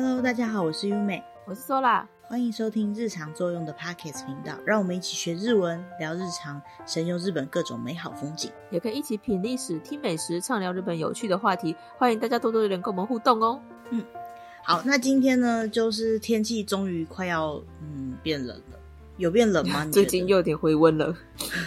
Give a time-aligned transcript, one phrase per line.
[0.00, 11.74] Hello，大家好，我是优美，我是 Sola，欢迎收听日常作用的 Podcast 频道，让我们一起学日文，聊日常，神游日本各种美好风景，也可以一起品历史、听美食、畅聊日本有趣的话题。
[11.96, 13.60] 欢迎大家多多留言跟我们互动哦。
[13.90, 14.04] 嗯，
[14.62, 18.78] 好，那今天呢，就是天气终于快要嗯变冷了，
[19.16, 19.84] 有变冷吗？
[19.90, 21.12] 最近又有点回温了，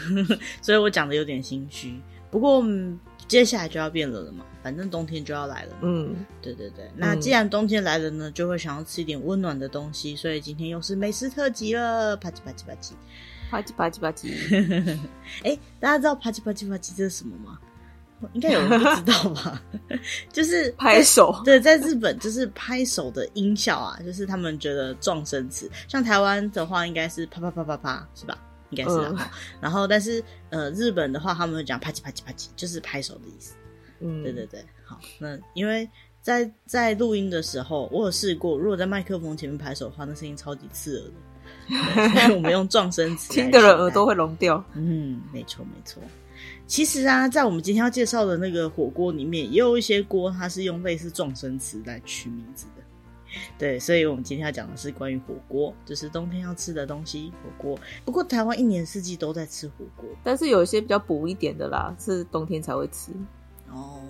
[0.64, 2.00] 所以我讲的有点心虚。
[2.30, 2.98] 不过、嗯、
[3.32, 4.44] 接下来就要变冷了嘛。
[4.62, 6.92] 反正冬天就要来了，嗯，对对对。
[6.96, 12.92] 那既然冬天来了呢，就会想要吃一点温暖的东西，所以今天又是美食特辑了，啪叽啪叽啪叽，
[13.50, 15.00] 啪叽啪叽啪叽。
[15.44, 17.58] 哎，大家知道啪叽啪叽啪叽这是什么吗？
[18.34, 19.60] 应该有人不知道吧？
[20.32, 21.34] 就是拍手。
[21.44, 25.68] 对，在日本就是拍手的音效啊，就是他们觉得撞声词。
[25.88, 28.38] 像台湾的话，应该是啪啪啪啪啪，是吧？
[28.72, 29.14] 应该是啊。
[29.18, 29.30] 嗯、
[29.62, 33.54] 然后，但是呃，日本的话，他们会讲啪叽啪叽啪叽，就是拍手的意思。
[34.00, 35.88] 嗯，对对对，好，那因为
[36.22, 44.64] 在在录音的时候，我有试过，如果在麦克风前面拍手的话，那声音超级刺耳的， 所以我们用撞声词，听的人耳朵会聋掉。
[44.74, 46.02] 嗯，没错没错。
[46.66, 52.81] 其实啊，在我们今天要介绍的那个火锅里面，也有一些锅，它是用类似撞声词来取名字的。
[53.58, 57.80] 对，所以我们今天要讲的是关于火锅，就是冬天要吃的东西，火锅。
[58.04, 63.12] 不过台湾一年四季都在吃火锅，但是有一些比较补一点的啦，是冬天才会吃。
[63.70, 64.02] 哦，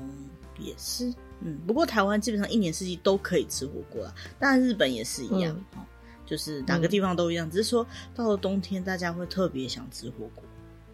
[0.58, 5.84] 也是，嗯，不过台湾基本上一年四季都可以吃火锅啦，当然日本也是一样，嗯，
[6.26, 10.44] 就是哪个地方都一样，嗯，只是说到了冬天，大家会特别想吃火锅。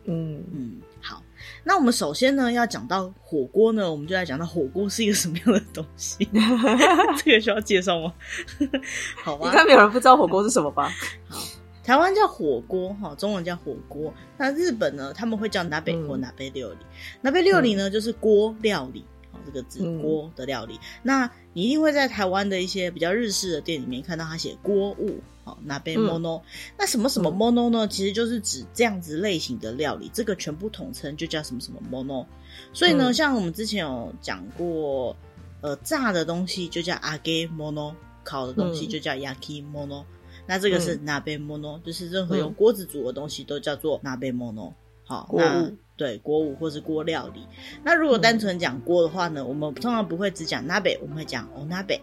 [0.07, 1.21] 嗯嗯，好，
[1.63, 6.27] 那我们首先呢要讲到火锅呢，我们就来讲到火锅是一个什么样的东西，
[7.23, 8.13] 这个需要介绍吗？
[9.23, 10.91] 好吧，应该没有人不知道火锅是什么吧？
[11.27, 11.39] 好。
[11.83, 14.13] 台湾叫火锅，哈，中文叫火锅。
[14.37, 16.77] 那日本呢，他们会叫锅或锅料理。
[17.23, 20.73] 锅料理呢，就是锅料理，好，这个字锅的料理。
[20.73, 26.40] 嗯、那你一定会在台湾的一些比较日式的店里面看到它写锅物，好，锅物 no。
[26.78, 27.88] 那什么什么 mono 呢？
[27.88, 32.24] 其实就是指这样子类型的料理，这个全部统称就叫什么什么 mono。
[32.72, 35.16] 所以呢，像我们之前有讲过，
[35.60, 40.04] 呃，炸的东西就叫扬げ物，烤的东西就叫焼き物。
[40.46, 41.14] 那这个是锅
[41.58, 44.72] 物，就是任何用锅子煮的东西都叫做锅物。
[45.04, 47.44] 好，那对锅物或是锅料理。
[47.82, 52.00] 那如果单纯讲锅的话呢，我们通常不会只讲锅，我们会讲お锅。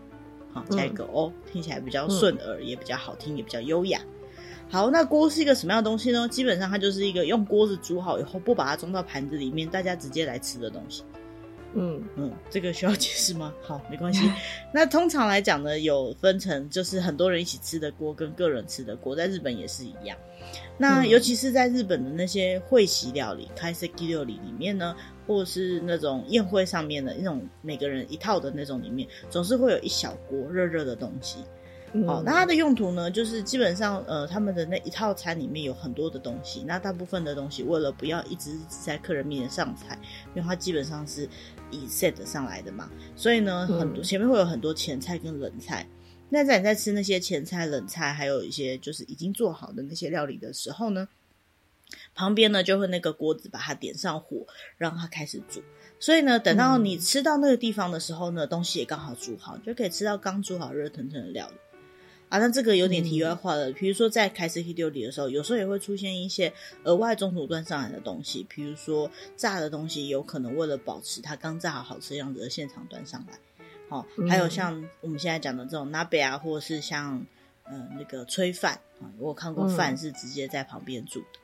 [0.54, 4.00] 好，加一个哦，听起来比较顺耳，也比较好听，也比较优雅。
[4.70, 6.26] 好，那锅是一个什么样的东西呢？
[6.28, 11.03] 基本上它就是一个用锅子煮好以后，不把它装到盘子里面，大家直接来吃的东西。
[11.76, 13.53] 嗯嗯，这个需要解释吗？
[13.60, 14.31] 好，没关系。
[14.72, 20.16] 那通常来讲呢，有分成，就是很多人一起吃的锅跟个人吃的锅，在日本也是一样。
[20.78, 24.94] 那尤其是在日本的那些会席料理、开席料理里面呢，
[25.27, 31.39] 或者是那种宴会上面的那种每个人一套的那种里面，总是会有一小锅热热的东西。
[32.07, 36.65] 好，那它的用途呢，就是基本上，呃，他们的那一套餐里面有很多的东西。
[36.67, 39.97] 那大部分的东西，为了不要一直在客人面前上菜，
[40.34, 41.29] 因为它基本上是
[41.71, 45.87] 以 set 上来的嘛，所以呢，很多前面会有很多前菜跟冷菜。
[46.29, 51.07] 那在你在吃那些前菜、冷菜，还有一些就是已经做好的那些料理的时候呢，
[52.15, 55.63] 旁边呢就会那个锅子把它点上火，让它开始煮。
[56.01, 61.55] 所以呢，等到你吃到那个地方的时候呢，东西也刚好煮好，就可以吃到刚煮好热腾腾的料理。
[62.31, 63.71] 啊，那这个有点题外话了。
[63.73, 66.53] 比如说，在开 C K 料理的时候，有时候也会出现一些
[66.83, 73.39] 额外中途端上来的东西，比如说炸的东西，有可能为了保持它刚炸好好吃的样子而现场端上来。
[73.89, 77.25] 好，还有像我们现在讲的这种锅啊，或者是像
[77.65, 81.39] 呃那个炊饭啊，我有看过饭是直接在旁边煮的。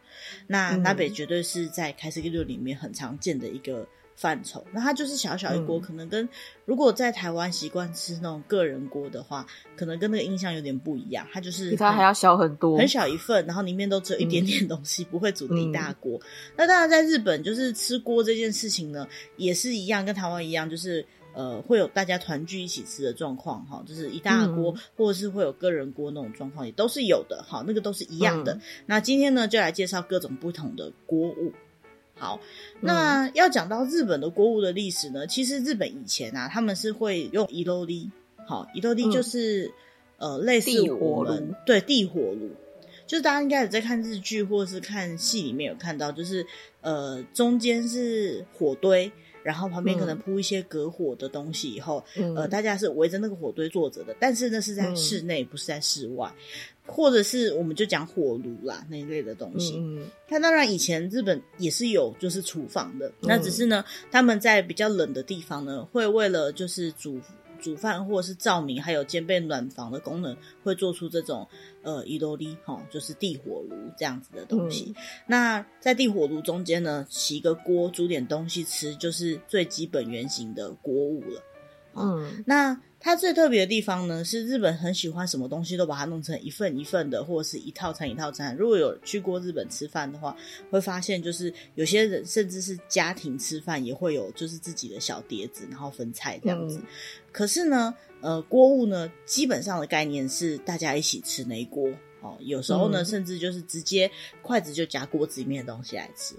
[0.47, 3.87] 那锅绝对是在开 K 料理里面很常见的一个。
[4.17, 6.29] 范畴，那它就是小小一锅，嗯，可能跟
[6.67, 11.27] 如果在台湾习惯吃那种个人锅的话，可能跟那个印象有点不一样。
[11.33, 16.23] 它就是比它还要小很多，很小一份，然后里面都只有一点点东西，嗯、不会煮的一大锅，嗯。
[16.59, 19.09] 那当然，在日本就是吃锅这件事情呢，
[19.39, 21.03] 也是一样，跟台湾一样，就是
[21.34, 28.60] 呃会有大家团聚一起吃的状况哈，就是一大锅，嗯，或者是会有个人锅那种状况，也都是有的哈，那个都是一样的，嗯。
[28.86, 31.53] 那今天呢，就来介绍各种不同的锅物。
[32.16, 32.38] 好，
[32.80, 38.10] 那要讲到日本的锅物的历史呢，其实日本以前啊，他们是会用伊豆利，
[38.47, 39.72] 好，伊豆利就是、
[40.18, 42.50] 嗯、呃类似我们地对地火炉，
[43.06, 46.47] 就是大家应该有在看日剧或者是看戏里面有看到，就是
[46.82, 49.10] 呃中间是火堆，
[49.42, 56.33] 然后旁边可能铺一些隔火的东西，以后、嗯、呃大家是围着那个火堆坐着的，但是那是在室内、嗯，不是在室外。
[56.87, 67.21] 或者是我们就讲火炉啦那一类的东西，嗯，它当然以前日本也是有就是厨房的，嗯，那只是呢他们在比较冷的地方呢，会为了就是煮
[67.60, 71.47] 煮饭或者是照明，还有兼备暖房的功能，会做出这种
[71.83, 74.95] 呃伊多利哈，就是地火炉这样子的东西。
[74.97, 81.42] 嗯、那在地火炉中间呢，起一个锅煮点东西吃，就是最基本原型的锅物了。
[81.95, 82.80] 嗯，那。
[83.03, 88.55] 它最特别的地方呢，是日本很喜欢什么东西都把它弄成一份一份的，或者是一套餐一套餐。
[88.55, 90.37] 如果有去过日本吃饭的话，
[90.71, 96.77] 会发现就是有些人甚至是家庭吃饭也会有就是自己的小碟子，然后分菜这样子。
[96.77, 96.87] 嗯、
[97.33, 101.91] 可是呢，呃，锅物呢，基本上的概念是大家一起吃那一锅。
[102.21, 104.11] 哦，有时候呢，甚至就是直接
[104.43, 106.34] 筷子就夹锅子里面的东西来吃。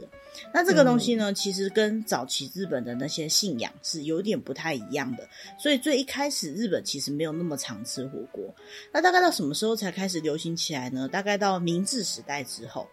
[0.54, 5.28] 那这个东西呢，其实跟早期日本的那些信仰是有点不太一样的。
[5.60, 8.54] 所以最一开始，日本其实没有那么常吃火锅。
[8.92, 11.08] 那大概到什么时候才开始流行起来呢？
[11.08, 12.88] 大概到明治时代之后。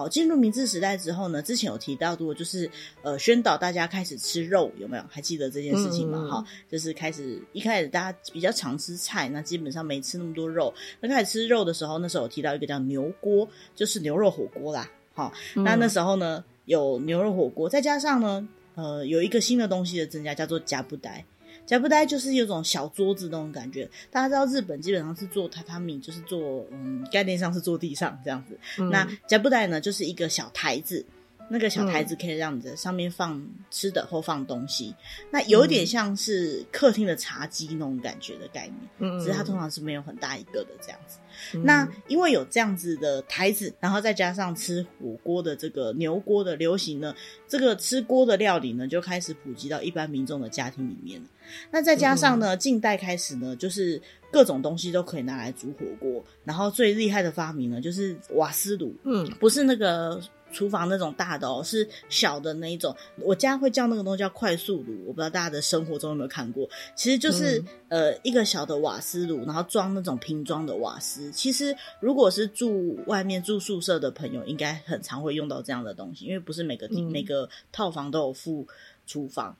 [0.00, 2.70] 好，进入明治时代之后呢，之前有提到过，就是
[3.02, 5.04] 呃，宣导大家开始吃肉，有没有？
[5.10, 6.26] 还记得这件事情吗？
[6.26, 10.72] 哈、嗯，就是开始一开始大家比较常吃菜，那基本上没吃那么多肉。
[11.00, 14.90] 那开始吃肉的时候，那时候有提到一个叫牛锅，就是牛肉火锅啦。
[15.12, 21.26] 好，那那时候呢，有牛肉火锅，再加上呢，呃，有一个新的东西的增加，叫做夹布袋。
[21.70, 28.58] 夹布袋就是有种小桌子那种感觉，大家知道日本基本上是做榻榻米，就是做嗯概念上是坐地上这样子。
[28.80, 31.06] 嗯、那夹布袋呢，就是一个小台子，
[31.48, 33.40] 那个小台子可以让你在上面放
[33.70, 41.19] 吃的或放东西，嗯、那有点像是客厅的茶几那种感觉的概念，嗯，只是它通常是没有很大一个的这样子。
[41.54, 47.14] 嗯、那因为有这样子的台子，然后再加上吃火锅的这个牛锅的流行呢，
[47.48, 51.26] 这个吃锅的料理呢就开始普及到一般民众的家庭里面了。
[51.70, 54.00] 那再加上呢，近代开始呢，就是
[54.32, 60.20] 各种东西都可以拿来煮火锅，然后最厉害的发明呢就是瓦斯炉，嗯，不是那个。
[60.52, 62.94] 厨房那种大的哦，是小的那一种。
[63.18, 66.68] 我家会叫那个东西叫快速炉，我不知道大家的生活中有没有看过。
[66.94, 67.58] 其实就是、
[67.88, 71.30] 嗯、呃一个小的瓦斯炉，然后装那种瓶装的瓦斯。
[71.32, 78.66] 其实如果是住外面住宿舍的朋友，应该很常会用到这样的东西，因为不是每个、嗯、每个套房都有附
[79.06, 79.56] 厨房。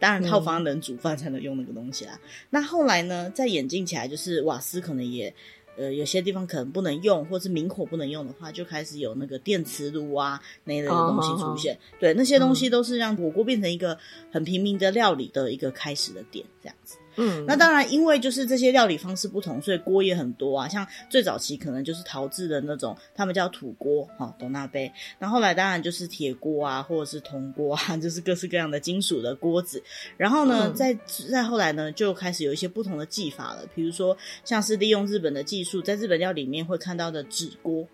[0.00, 2.18] 当然套房能煮饭才能用那个东西啦。
[2.22, 5.34] 嗯、那后来呢，再演进起来，就是瓦斯可能也。
[5.78, 11.74] 呃，有些地方可能不能用，或是明火不能用的话，就开始有那个电磁炉啊那一类的东西出现。
[11.74, 12.00] Oh, oh, oh.
[12.00, 13.96] 对，那些东西都是让火锅变成一个
[14.30, 16.97] 很平民的料理的一个开始的点，这样子。
[17.20, 20.68] 嗯，那当然，因为就是这些料理方式不同，所以锅也很多啊。
[20.68, 24.92] 像最早期可能就是陶制的那种，他们叫土锅，哈，斗纳杯。
[25.18, 29.82] 那后来当然就是铁锅啊，或者是铜锅啊，就是各式各样的金属的锅子。
[30.16, 30.96] 然后呢，再
[31.28, 33.66] 再后来呢，就开始有一些不同的技法了。
[33.74, 37.84] 比如说，像是利用日本的技术，在日本料理里面会看到的纸锅，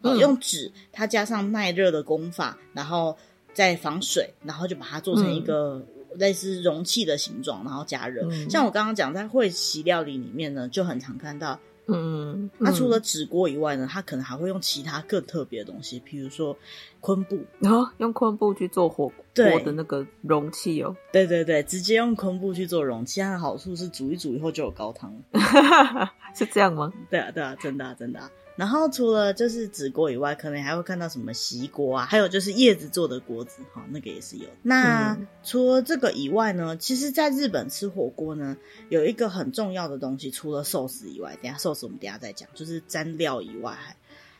[0.00, 3.18] 嗯，用纸它加上耐热的功法，然后
[3.52, 5.82] 再防水，然后就把它做成一个。
[6.16, 8.26] 类似容器的形状，然后加热。
[8.30, 11.58] 嗯、像我刚刚讲，在会席料理里面呢，就很常看到。
[11.88, 16.56] 嗯，那、嗯、除了纸锅以外呢，它可能还会用其他更特别的东西，比如说
[17.00, 20.94] 昆布，然后、哦、用昆布去做火锅的那个容器哦。
[21.12, 25.12] 对对对，直接用昆布去做容器，它的好处是煮一煮以后就有高汤，
[26.36, 26.92] 是这样吗？
[27.10, 28.30] 对啊，对啊，真的啊，真的啊。
[28.55, 34.47] 然后除了就是纸锅以外，可能还会看到什么锡锅啊，还有就是叶子做的锅子，哈，那个也是有。
[34.63, 38.57] 那、嗯、除了这个以外呢，其实在日本吃火锅呢，
[38.89, 43.95] 有一个很重要的东西，除了寿司以外，等一下寿司我们等一下再讲，就是蘸料以外，还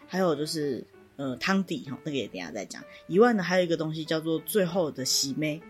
[0.07, 0.83] 还有就是
[1.17, 2.83] 呃汤底哈，那个也等一下再讲。
[3.05, 5.61] 以外呢，还有一个东西叫做最后的缔め，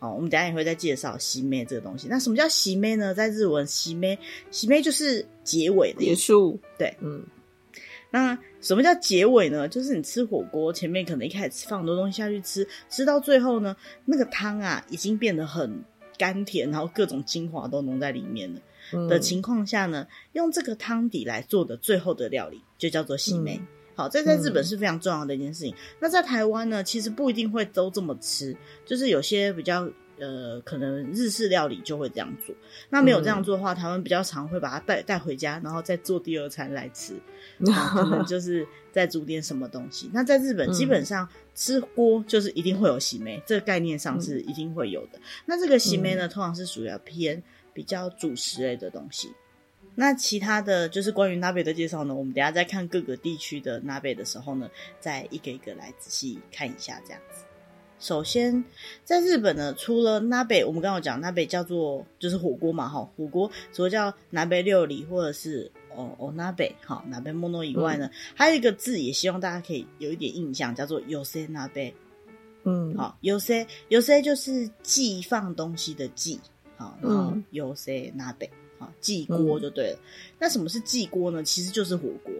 [0.00, 2.08] 好，我们等一下也会再介绍缔め这个东西。
[2.08, 3.14] 那什么叫缔め呢？
[3.14, 4.18] 在日文缔め，
[4.50, 7.22] 缔め就是结尾的结束，对，嗯。
[8.11, 9.67] 那什么叫结尾呢？
[9.67, 15.83] 就是你吃火锅前面可能一开始放很多东西下去吃，吃到最后呢，那个汤啊已经变得很
[16.17, 18.61] 甘甜，然后各种精华都浓在里面了、
[18.93, 23.57] 嗯、的情况下呢，用这个汤底来做的最后的料理就叫做缔め。
[23.57, 25.73] 嗯、好，这在日本是非常重要的一件事情。
[25.73, 29.89] 嗯、那在台湾呢，其实不一定会都这么吃，就是有些比较。
[30.19, 32.55] 呃，可能日式料理就会这样做。
[32.89, 37.13] 那没有这样做的话，他们比较常会把它带带回家，然后再做第二餐来吃。
[37.59, 40.09] 可能就是再煮点什么东西。
[40.13, 45.19] 那在日本，基本上吃锅就是一定会有缔め，这个概念上是一定会有的。
[45.45, 47.41] 那这个洗梅呢，通常是属于偏
[47.73, 49.31] 比较主食类的东西。
[49.95, 54.69] 那其他的就是关于锅的介绍呢，我们等一下再看各个地区的锅的时候呢，
[54.99, 57.43] 再一个一个来仔细看一下这样子。
[57.98, 58.64] 首先，
[59.04, 71.92] 在日本呢，除了锅，我们刚刚有讲锅叫做就是火锅嘛，哈，火锅除了叫锅料理或者是哦哦锅，哈，锅物以外呢，嗯、还有一个字也希望大家可以有一点印象，叫做寄せ锅，
[72.64, 76.40] 嗯，好，寄せ寄せ就是寄放东西的寄，
[76.76, 78.50] 好，然后有谁拿北
[78.80, 79.98] 啊，祭锅就对了。
[80.40, 81.44] 那什么是祭锅呢？
[81.44, 82.34] 其实就是火锅。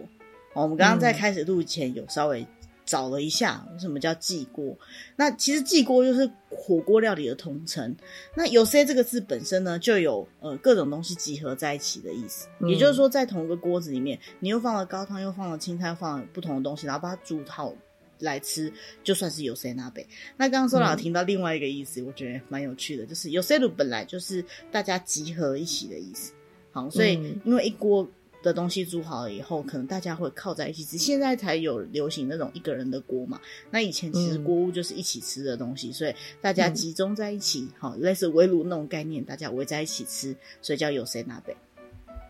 [0.55, 2.45] 我们刚刚在开始录前有稍微。
[2.88, 4.74] 找了一下，什么叫祭锅？
[5.14, 7.94] 那其实祭锅就是火锅料理的统称。
[8.34, 12.48] 那有些这个字本身呢，就有呃各种东西集合在一起的意思。
[12.60, 17.74] 嗯、也就是说，在同一个锅子里面，你又放了高汤，又放了青菜，又放了不同的东西，然后把它煮好
[18.20, 18.72] 来吃，
[19.04, 20.06] 就算是有些那杯。
[20.38, 24.42] 那刚刚说了，听到另外一个意思，嗯、我觉得蛮有趣的，就是有些鲁本来就是
[24.72, 26.32] 大家集合一起的意思。
[26.72, 28.08] 好，所以因为一锅。
[28.42, 30.96] 的东西煮好了以后，可能大家会靠在一起吃。
[30.96, 33.40] 现在才有流行那种一个人的锅嘛。
[33.70, 41.54] 那以前其实锅屋就是一起吃的东西，嗯、所以大家集中在一起，好、嗯，类似围炉那种概念，大家围在一起吃，所以叫寄せ锅。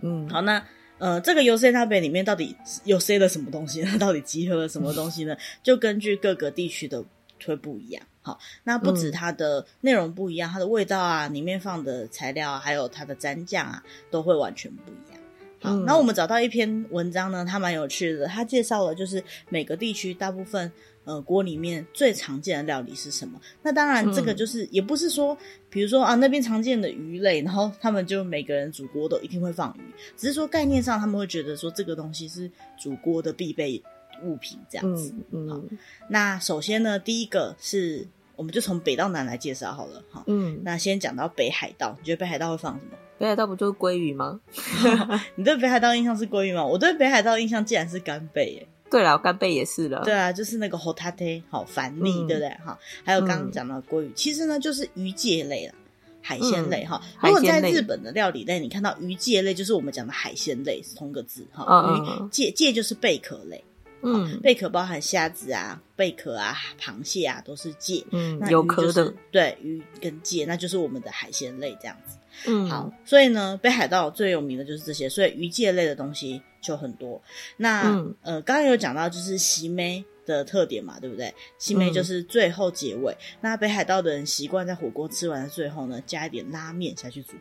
[0.02, 0.64] 嗯，好，那
[0.98, 3.96] 呃，这个寄せ锅里面到底有塞了什么东西呢？
[4.00, 5.36] 到底集合了什么东西呢？
[5.62, 7.04] 就根据各个地区的
[7.44, 8.02] 会不一样。
[8.22, 15.17] 好，那不止它的内容不一样，它的味道啊，里面放的材料啊，还有它的蘸酱啊，都会完全不一样。
[15.60, 18.26] 好，那我们找到一篇文章呢，它蛮有趣的。
[18.26, 20.70] 它介绍了就是每个地区大部分
[21.04, 23.40] 呃锅里面最常见的料理是什么。
[23.62, 25.36] 那当然，这个就是、嗯、也不是说，
[25.68, 29.82] 比如说啊那边常见的鱼类，然后他们就每个人煮锅都一定会放鱼，
[30.16, 33.82] 只是说概念上他们会觉得说这个东西是煮锅的必备
[34.22, 35.12] 物品这样子。
[35.32, 35.62] 嗯，嗯好，
[36.08, 38.06] 那首先呢，第一个是
[38.38, 40.23] 我们就从北到南来介绍好了哈。
[40.28, 42.92] 嗯，那先讲到北海道，你觉得北海道会放什么？
[43.18, 44.40] 北海道不就是鲑鱼吗？
[45.35, 46.64] 你对北海道印象是鲑鱼吗？
[46.64, 48.68] 我对北海道印象竟然是干贝耶！
[48.88, 50.02] 对了，干贝也是了。
[50.04, 52.49] 对啊，就是那个 hotate 好繁腻，对不对？
[52.64, 55.75] 哈，还有刚刚讲到鲑鱼，其实呢就是鱼介类了，
[56.23, 57.02] 海鲜类哈。
[57.21, 62.25] 如果在日本的料理类，你看到鱼介类，就是我们讲的海鲜类，是同个字哈。
[62.25, 63.62] 鱼介介就是贝壳类，
[64.02, 68.05] 嗯，贝壳包含虾子啊、贝壳啊、螃蟹啊，都是介。
[68.11, 69.12] 嗯，有壳的。
[69.31, 72.17] 对，鱼跟介，那就是我们的海鲜类这样子。
[72.47, 77.21] 嗯，好，所以呢，北海道最有名的就是这些，所以鱼介类的东西就很多。
[77.57, 81.35] 那、嗯、呃，刚刚有讲到就是席梅的特点嘛，对不对？
[81.59, 83.12] 席梅就是最后结尾。
[83.12, 87.33] 嗯、那北海道的人习惯在火锅吃完的最后呢，加一点拉面下去煮。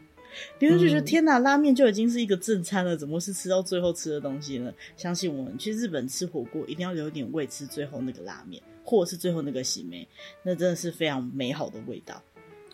[0.58, 4.72] 别人就觉得、嗯、天哪，拉面就已经是一个正餐了，怎么是吃到最后吃的东西呢？
[4.96, 10.06] 相信我们去日本吃火锅，一定要留一点胃吃最后那个拉面，或者是最后那个缔め，
[10.42, 12.22] 那真的是非常美好的味道。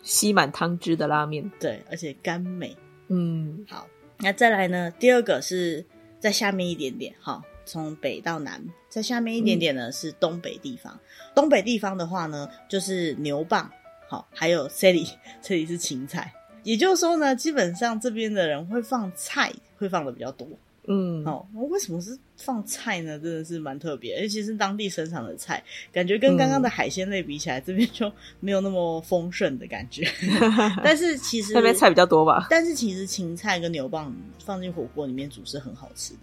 [0.01, 2.75] 吸满汤汁的拉面，对，而且甘美。
[3.09, 3.85] 嗯，好，
[4.19, 4.89] 那再来呢？
[4.91, 5.85] 第二个是
[6.19, 10.97] 在下面一点点，哈，从北到南，在下面一点点呢、嗯、是东北地方。
[11.35, 13.67] 东北地方的话呢，就是牛蒡，
[14.07, 15.09] 好，还有セリ，
[15.41, 16.33] 这里是芹菜。
[16.64, 20.48] 也就是说呢，基本上这边的人会放菜，会放的比较多。
[20.86, 23.18] 嗯，哦，为什么是放菜呢？
[23.18, 30.06] 真的是蛮特别，尤其是当地生产的菜，感觉跟刚刚的海鲜类比起来，嗯、这边就没有那么丰盛的感觉。
[30.84, 32.48] 但是其实那边菜比较多吧？
[32.50, 34.12] 但是其实芹菜跟牛蒡
[34.44, 36.20] 放进火锅里面煮是很好吃的。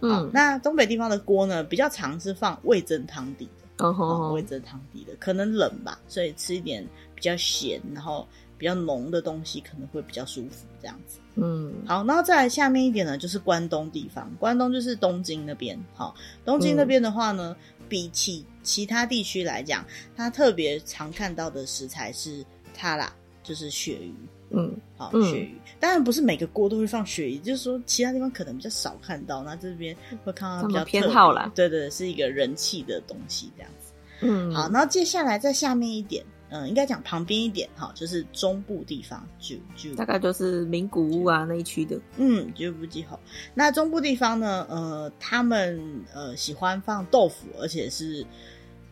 [0.00, 3.46] 嗯，那东北地方的锅呢，比较常是放味噌汤底
[3.76, 6.82] 的，哦，哦，味噌汤底的，可能冷吧，所以吃一点
[7.14, 8.26] 比较咸，然后。
[8.60, 11.18] 比较浓的东西可能会比较舒服，这样子。
[11.36, 14.30] 嗯，好，然后再来下面一点呢，就是关东地方。
[14.38, 15.80] 关东就是东京那边。
[15.94, 16.14] 好，
[16.44, 19.82] 东京那边的话呢，嗯、比起其他地区来讲，
[20.14, 23.10] 它特别常看到的食材是它啦，
[23.42, 24.14] 就是鳕鱼。
[24.50, 25.58] 嗯，好，鳕鱼。
[25.78, 31.50] 当然不是每个锅都会放鳕鱼，就是说其他地方可能比较少看到，那这边会看到比较偏好啦。
[31.54, 33.92] 对，对对，是一个人气的东西，这样子。
[34.20, 36.22] 嗯，好，然后接下来在下面一点。
[36.50, 41.98] 嗯，应该讲旁边一点哈，就是中部地方，就就大概就是名古屋啊那一区的。
[42.16, 43.18] 嗯，就不记好。
[43.54, 45.80] 那中部地方呢，呃，他们
[46.12, 48.26] 呃喜欢放豆腐，而且是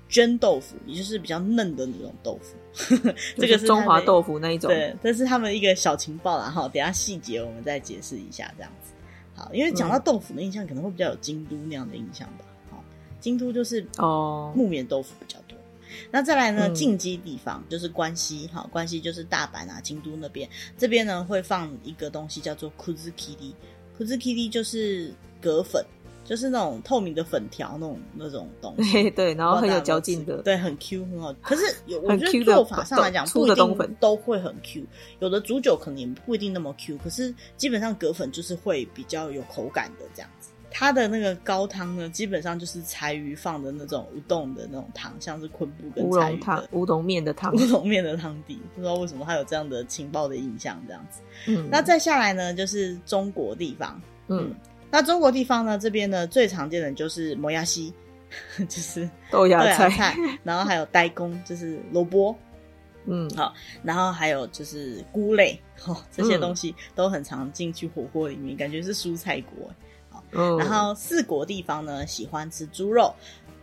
[0.09, 2.57] 绢豆腐，也就是比较嫩的那种豆腐。
[3.37, 4.71] 这个是中华豆腐那一种。
[4.71, 6.63] 对，这是他们一个小情报啦哈。
[6.69, 8.93] 等一下细节我们再解释一下，这样子。
[9.35, 12.45] 好，因为讲到豆腐的印象，可能会比较有京都那样的印象吧。
[12.71, 12.85] 好，
[13.19, 15.58] 京都就是哦木棉豆腐比较多。
[16.10, 16.70] 那再来呢？
[16.70, 20.50] 近畿地方、嗯、就是关西，哈，关西就是大阪啊、京都那边。
[20.78, 23.54] 这边呢会放一个东西叫做くずきり，
[23.98, 25.86] くずきり就是葛粉，
[26.26, 28.92] 就是那种透明的粉条那种那种东西。
[28.92, 31.32] 对，对， 然后很有嚼劲的，对，很 Q 很好。
[31.44, 34.84] 可是有我觉得做法上来讲不一定都会很 Q，
[35.20, 36.98] 有的煮久可能也不一定那么 Q。
[36.98, 40.50] 可是基本上葛粉就是会比较有口感的这样子。
[40.76, 51.22] 它的那个高汤呢，基本上就是柴鱼放的那种乌冬的那种汤，像是昆布跟柴鱼的乌冬面的汤，乌冬面的汤底，不知道为什么它有这样的情报的印象，这样子。
[51.48, 54.02] 嗯，那再下来呢，就是中国地方。
[54.28, 54.52] 嗯，
[54.90, 57.94] 那中国地方呢，这边呢最常见的就是もやし，
[58.68, 62.36] 就是豆芽菜，然后还有呆公，就是萝卜。
[63.06, 63.54] 嗯，好，
[63.84, 69.68] 然后还有就是菇类，哦， 这些东西都很常进去火锅里面，嗯、感觉是蔬菜锅。
[69.68, 69.74] 好，
[70.33, 73.15] 嗯、然后四国地方呢喜欢吃猪肉，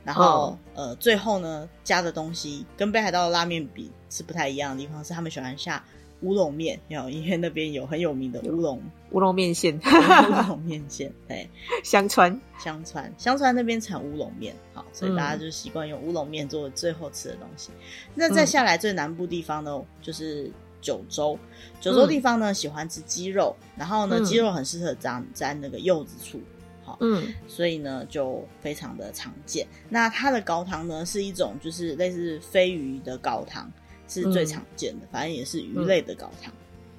[0.03, 5.84] 然后、嗯、呃最后呢加的东西跟北海道的拉面比是不太一样的地方，是他们喜欢下。
[6.22, 8.81] 乌龙面，有因为那边有很有名的乌龙。
[9.12, 11.48] 乌龙面线，乌龙面线， 对，
[11.84, 17.69] 香川香川香川那边产乌龙面，好，所以大家就习惯用乌龙面做最后吃的东西。
[17.75, 20.50] 嗯、那再下来最南部地方呢，就是
[20.81, 21.38] 九州，
[21.81, 26.39] 九州地方呢、嗯、喜欢吃鸡肉，然后呢鸡肉很适合沾沾那个柚子醋，
[26.86, 29.68] 好，嗯，所以呢就非常的常见。
[29.89, 33.70] 那它的高汤呢是一种就是类似飞鱼的高汤。
[34.08, 36.54] 是最常见的，嗯、反正也是鱼类的高汤。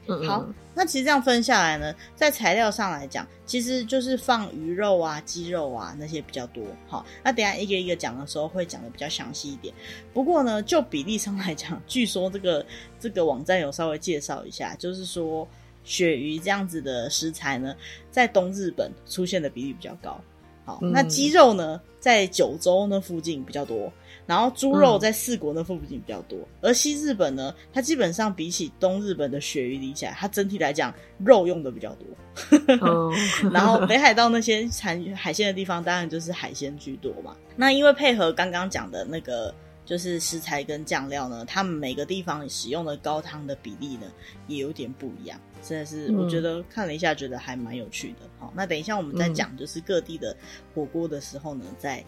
[0.09, 6.64] 嗯、好，那其实这样分下来呢，在材料上来讲，其实就是放鱼肉啊、鸡肉啊那些比较多。
[6.88, 9.73] 好，那等一下一个一个讲的时候会讲的比较详细一点。
[10.12, 12.66] 不过呢，就比例上来讲，据说这个
[12.99, 15.47] 这个网站有稍微介绍一下，就是说
[15.87, 17.75] 鳕鱼这样子的食材呢，
[18.11, 20.21] 在东日本出现的比例比较高。
[20.64, 23.90] 好，那鸡肉呢，在九州那附近比较多。
[24.26, 32.76] 然后猪肉在四国那附近比较多，嗯、而西日本呢，它基本上比起东日本的鳕鱼比起来，它整体来讲肉用的比较多。
[32.81, 33.12] 哦、
[33.55, 37.37] 然后北海道那些产海鲜的地方，当然就是海鲜居多嘛。
[37.55, 39.55] 那因为配合刚刚讲的那个
[39.87, 44.07] 就是食材跟酱料呢，他们每个地方使用的高汤的比例呢，
[44.49, 45.40] 也有点不一样。
[45.62, 48.19] 真的是我觉得看了一下，觉得还蛮有趣的。
[48.38, 50.37] 好，那等一下我们再讲就是各地的
[50.75, 52.05] 火锅的时候呢，再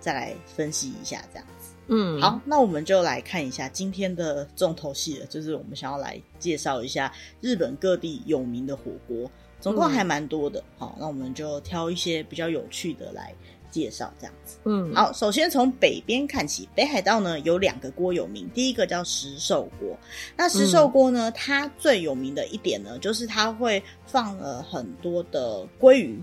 [0.00, 1.74] 再来分析一下这样子。
[1.88, 9.30] 嗯，好，那我们就来看一下今天的重头戏了，就是我们想要来介绍一下日本各地有名的火锅，
[9.60, 10.58] 总共还蛮多的。
[10.60, 13.32] 嗯、好，那我们就挑一些比较有趣的来
[13.76, 14.56] 介绍，这样子。
[14.64, 19.96] 嗯，好，首先从北边看起，北海道呢有两个锅有名，第一个叫石寿锅。
[20.36, 26.18] 那石寿锅呢，嗯、它最有名的一点呢，就是它会放了很多的鲑鱼。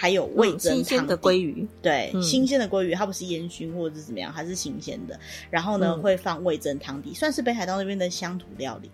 [0.00, 5.18] 还有味增汤，嗯、的鲑鱼，对，嗯、新鲜的鲑鱼，它不是烟熏或者是怎么样，它是新鲜的。
[5.50, 8.88] 然后呢，嗯、会放味增汤底，算是北海道那边的乡土料理。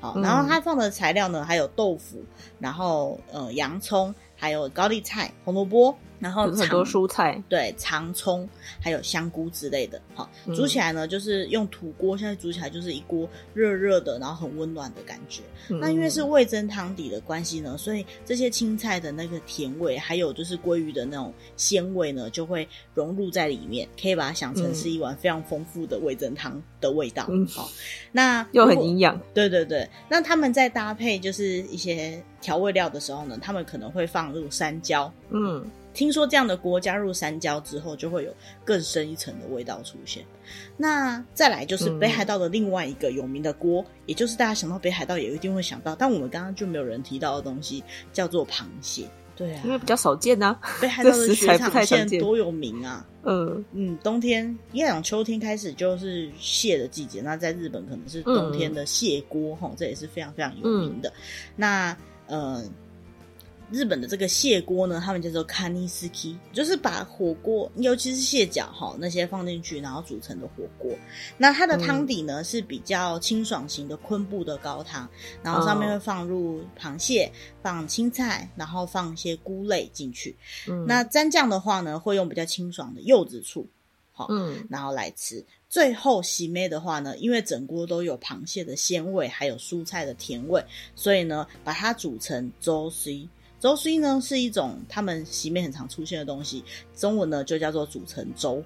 [0.00, 2.24] 好，然后它放的材料呢，还有豆腐，
[2.58, 5.96] 然后呃洋葱，还有高丽菜、红萝卜。
[6.20, 8.48] 然后很多蔬菜，对，长葱
[8.80, 15.42] 还有香菇之类的，好，煮起来呢，就是用土锅，现在煮起来就是一锅热热的，然后很温暖的感觉。
[15.68, 27.26] 嗯、那因为是味增汤底的关系呢，所以这些青菜的那个甜味，还有就是鲑鱼的那种鲜味呢，就会融入在里面，可以把它想成是一碗非常丰富的味增汤的味道。
[27.28, 27.68] 嗯，好，
[28.10, 29.20] 那 又很营养。
[29.32, 35.12] 对对对，那他们在搭配就是一些调味料的时候呢，他们可能会放入山椒。
[35.30, 35.64] 嗯。
[35.98, 38.32] 听说这样的锅加入山椒之后，就会有
[38.64, 40.24] 更深一层的味道出现。
[40.76, 47.82] 那再来就是北海道的另外一个有名的锅，嗯、也就是大家想到北海道也一定会想到，但我们刚刚就没有人提到的东西，
[48.12, 49.08] 叫做螃蟹。
[49.34, 50.56] 对啊，因为比较少见啊。
[50.80, 53.04] 北海道的雪场蟹 多有名啊！
[53.24, 61.08] 嗯嗯，冬天应该讲秋天开始就是蟹的季节，那在日本可能是冬天的蟹锅哈，嗯、这也是非常非常有名的。
[61.08, 61.12] 嗯、
[61.56, 61.96] 那
[62.28, 62.64] 呃。
[63.70, 70.90] 日本的这个蟹锅呢，他们叫做 Kanisuki，就是把火锅，尤其是蟹脚哈那些放进去，然后煮成的火锅。
[71.36, 75.08] 那它的汤底呢、嗯、是比较清爽型的昆布的高汤，
[75.42, 77.30] 然后上面会放入螃蟹、
[77.62, 80.34] 放青菜，然后放一些菇类进去。
[80.66, 83.66] 嗯、那蘸酱的话呢，会用比较清爽的柚子醋，
[84.12, 85.44] 好，嗯，然后来吃。
[85.68, 93.28] 最后洗妹的话呢，因为整锅都有螃蟹的鲜味，还有蔬菜的甜味，所以呢，把它煮成粥水。
[93.60, 96.62] 粥水呢是一种他们席面很常出现的东西，
[96.96, 98.62] 中文呢就叫做煮成粥，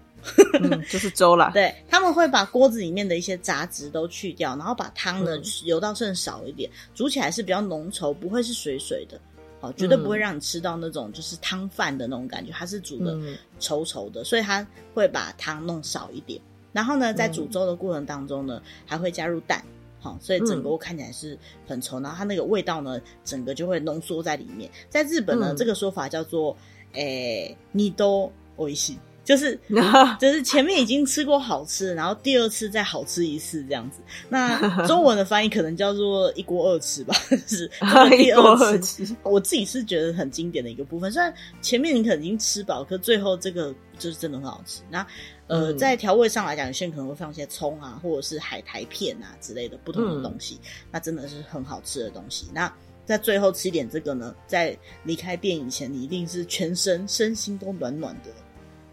[0.60, 1.50] 嗯， 就是粥啦。
[1.54, 9.18] 对，他们会把锅子里面的一些杂质都去掉，然后把汤呢留到剩少一点，嗯、煮起来是比较浓稠，不会是水水的，
[9.60, 13.16] 哦，绝对不会让你吃到那种就是汤饭的那种感觉，它是煮的
[13.58, 16.38] 稠稠的，所以它会把汤弄少一点，
[16.70, 19.64] 然后呢，在煮粥的过程当中呢，还会加入蛋。
[20.02, 24.68] 好，所以整个看起来是很稠，嗯、然后它那个味道呢，整个就会浓缩在里面。
[24.90, 26.56] 在日本呢，嗯、这个说法叫做
[26.94, 28.26] “诶，你都
[28.58, 29.56] 美味しい”，就是
[30.18, 34.00] 就是前面已经吃过好吃，然后第二次再好吃一次这样子。
[34.28, 37.70] 那 中文的翻译可能叫做“一锅二吃”吧， 就是
[38.10, 39.16] 第二次。
[39.22, 44.82] 我自己是觉得很经典的一个部分，虽然前面你可能已经吃饱，可最后这个就是真的很好吃。
[44.90, 45.06] 那
[45.52, 52.46] 呃，在调味上来讲，有些人可能会放一些葱啊，或者是海苔片啊之类的不同的东西，嗯、那真的是很好吃的东西。
[52.54, 52.72] 那
[53.04, 58.30] 在最后吃一点这个呢，在离开店以前，你一定是全身身心都暖暖的，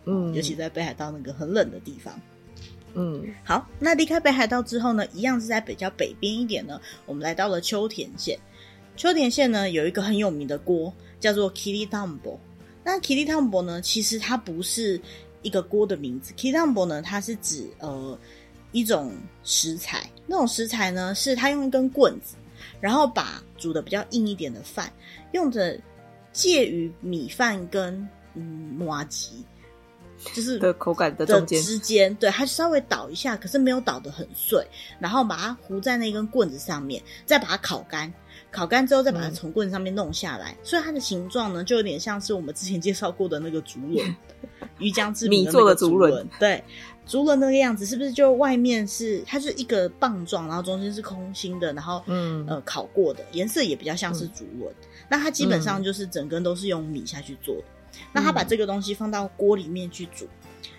[0.04, 2.14] 嗯，尤其在北海道那个很冷的地方。
[2.94, 8.38] 嗯，好，那离开北海道之后呢，一样是在比较北边一点呢，我们来到了秋田县。
[8.98, 12.38] 秋田县呢有一个很有名的锅，叫做 Kiritambo。
[12.84, 15.00] 那 Kiritambo 呢，其实它不是
[15.42, 18.18] 一个锅的名字，Kiritambo 呢，它是指呃
[18.72, 22.36] 一种食材，那种食材呢是它用一根棍子，
[22.80, 24.92] 然后把煮的比较硬一点的饭，
[25.32, 25.80] 用着
[26.32, 28.44] 介于米饭跟嗯
[28.78, 29.44] 麻吉。
[30.34, 31.64] 就是的口感的中间。
[31.64, 34.62] 之间，对，它稍微倒一下，可是没有倒的很碎，
[35.00, 38.14] 然后把它糊在那根棍子上面，再把它烤干，
[38.52, 44.16] 烤干之后再把它从棍子上面弄下来，嗯、所以它的形状呢，就有点像是我们之前介绍过的那个竹轮，
[44.80, 46.64] 鱼浆制米做的竹轮，对，
[47.06, 52.46] 竹轮那个样子，是不是就外面是它是一个棒状，然后中间是空心的，然后嗯。
[52.48, 57.64] 呃烤过的，颜色也比较像是竹轮，嗯、那它基本上就是整根都是用米下去做的。
[58.14, 60.26] 那它把这个东西放到锅里面去煮。
[60.26, 60.30] 嗯、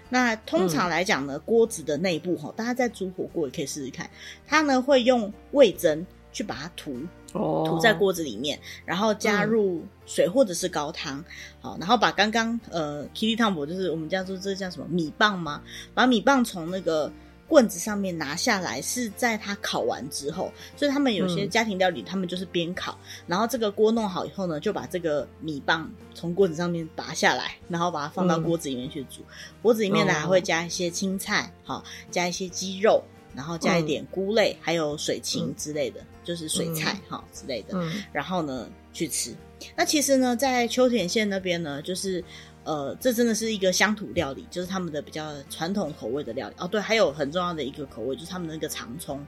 [0.08, 4.08] 那通常来讲呢，锅子的内部哈，大家在煮火锅也可以试试看。
[4.46, 6.96] 它呢会用味增去把它涂，
[7.32, 11.24] 哦、涂在锅子里面，然后加入水或者是高汤，嗯、
[11.60, 15.62] 好，然后把刚刚呃 Kiritambo 就是我们叫做这个叫什么米棒吗？
[15.94, 17.12] 把米棒从那个。
[17.50, 29.22] 棍子上面拿下来是在它烤完之后，所以他们有些家庭料理，他们就是边烤，嗯、然后这个锅弄好以后呢，就把这个米棒从棍子上面拔下来，然后把它放到锅子里面去煮。
[29.22, 33.02] 嗯、锅子里面呢还会加一些青菜，好，加一些鸡肉，
[33.34, 39.34] 然后加一点菇类，嗯、还有水芹之类的，嗯、就是水菜哈、嗯、之类的，嗯、然后呢去吃。
[39.76, 42.22] 那其实呢，在秋田县那边呢，就是。
[42.62, 46.68] 呃，这真的是一个乡土料理，就是他们的比较传统口味的料理哦。
[46.68, 49.24] 对，还有很重要的一个口味，就是他们的那个长葱，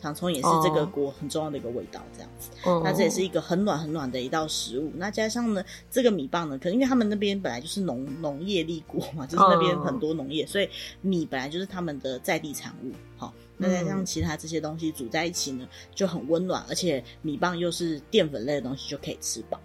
[0.00, 2.50] 长葱也是这个锅很重要的一个味道，这样子。
[2.64, 4.92] 哦，那这也是一个很暖很暖的一道食物。
[4.96, 10.68] 那加上呢，这个米棒呢，可能因为他们那边本来就是农农业立国嘛，就是那边很多农业，哦，所以
[11.00, 12.92] 米本来就是他们的在地产物。
[13.16, 19.58] 好，那再加上其他这些东西煮在一起呢，就很温暖，而且米棒又是淀粉类的东西，就可以吃饱，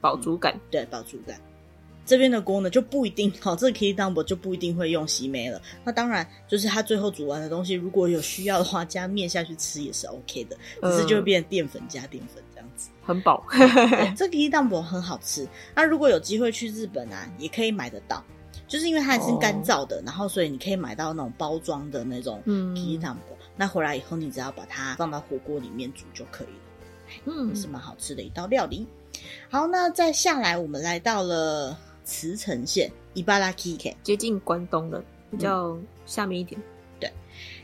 [0.00, 0.54] 饱足感。
[0.54, 1.40] 嗯，对，饱足感。
[2.06, 5.60] 这边的锅呢就不一定，好，这个 Kiritambo 就不一定会用西梅了。
[5.84, 13.44] 那当然，就是它最后煮完的东西，如果有需要的话，加面下去吃也是 OK 的，只是就会变成淀粉加淀粉这样子，很饱。
[14.16, 15.46] 这个 Kiritambo 很好吃。
[15.74, 18.22] 那如果有机会去日本啊，也可以买得到，
[18.68, 23.16] 就是因为它还是干燥的，哦、然后所以你可以买到那种包装的那种 Kiritambo。
[23.56, 26.62] 那回来以后，你只要把它放到火锅里面煮就可以了。
[27.24, 28.86] 嗯，是蛮好吃的一道料理。
[29.48, 31.76] 好，那再下来，我们来到了。
[32.06, 36.58] 茨城县伊巴拉基县接近关东的，比较下面一点。
[36.58, 36.64] 嗯、
[37.00, 37.12] 对，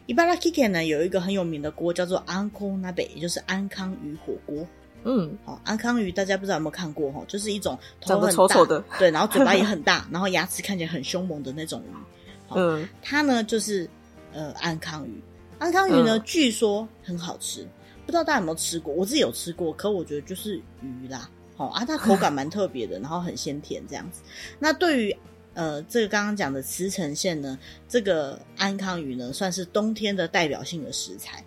[0.06, 4.66] 伊巴拉基县呢有一个很有名的锅叫做安康锅，也就是安康鱼火锅。
[5.04, 7.24] 嗯，好，安康鱼大家不知道有没有看过哈？
[7.26, 12.54] 就是一种头很大长得丑丑的，对，然后嘴巴也很大， 然后牙齿看起来很凶猛的那种鱼。
[12.54, 13.88] 嗯，它呢就是
[14.32, 15.22] 呃安康鱼，
[15.58, 17.66] 安康鱼呢、嗯、据说很好吃，
[18.04, 18.92] 不知道大家有没有吃过？
[18.92, 21.28] 我自己有吃过，可我觉得就是鱼啦。
[21.56, 24.22] 哦啊，它口感蛮特别的，然后很鲜甜这样子。
[24.58, 25.16] 那对于
[25.54, 31.44] 呃这个刚刚讲的茨城县呢，这个安康鱼呢算是冬天的代表性的食材。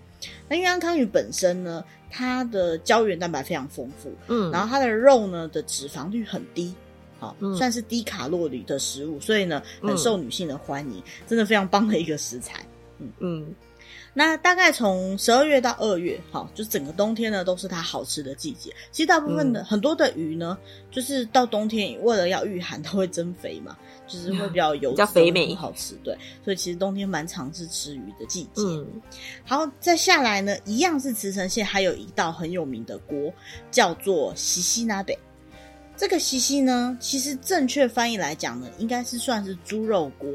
[0.48, 6.74] 那因为安康鱼本身呢，它的胶原蛋白非常丰富，嗯，然后它的肉呢的脂肪率很低，
[7.20, 12.65] 好，嗯，算是低卡路里的食物，所以呢很受女性的欢迎，真的非常棒的一个食材。
[13.00, 13.56] 嗯嗯。
[14.17, 18.73] 那大概从十二月到二月，好，就整个冬天呢都是它好吃的季节。
[18.89, 20.58] 其实大部分的、嗯、很多的鱼呢，
[20.89, 25.95] 就是到冬天为了要御寒，它会增肥嘛，就是会比较油， 比较肥美，好吃。
[26.01, 28.62] 对，所以其实冬天蛮常是吃鱼的季节。
[28.62, 28.88] 嗯，
[29.43, 33.34] 好，再下来呢，一样是茨城县，还有一道很有名的锅，
[33.69, 35.19] 叫做西西那贝。
[35.97, 40.30] 这个西西呢，其实正确翻译来讲呢，应该是算是猪肉锅。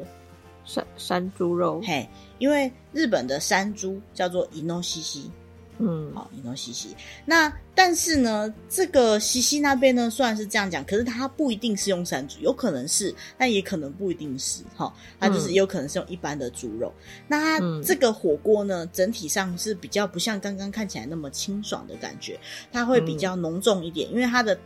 [0.64, 5.30] 山山猪肉，嘿，因为日本的山猪叫做伊诺西西，
[5.78, 6.94] 嗯，好，伊诺西西。
[7.24, 16.92] 那但是呢，这个西西那边呢，虽然是这样讲，可是它不一定是用山猪，有可能是，但也可能不一定是，哈，它就是有可能是用一般的猪肉。
[16.98, 22.38] 嗯、那它这个火锅呢，整体上是比较不像刚刚看起来那么清爽的感觉，
[22.70, 24.58] 它会比较浓重一点，嗯、因为它的。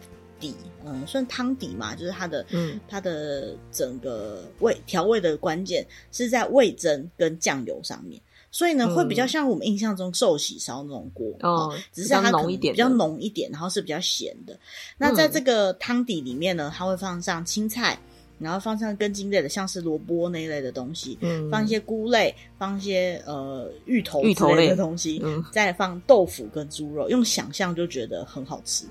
[0.52, 0.54] 底，
[0.84, 14.58] 嗯，算汤底嘛，就是它的，嗯，它的整个味调味的关键是在味增跟酱油上面，所以呢，会比较像我们印象中寿喜烧那种锅哦，只是它可能比较浓一点，然后是比较咸的。
[14.98, 17.98] 那在这个汤底里面呢，它会放上青菜，
[18.38, 28.84] 然后放上根茎类的，像是萝卜那一类的东西，嗯，放一些菇类，放一些呃芋头芋头类的东西，嗯，再放豆腐跟猪肉，用想象就觉得很好吃。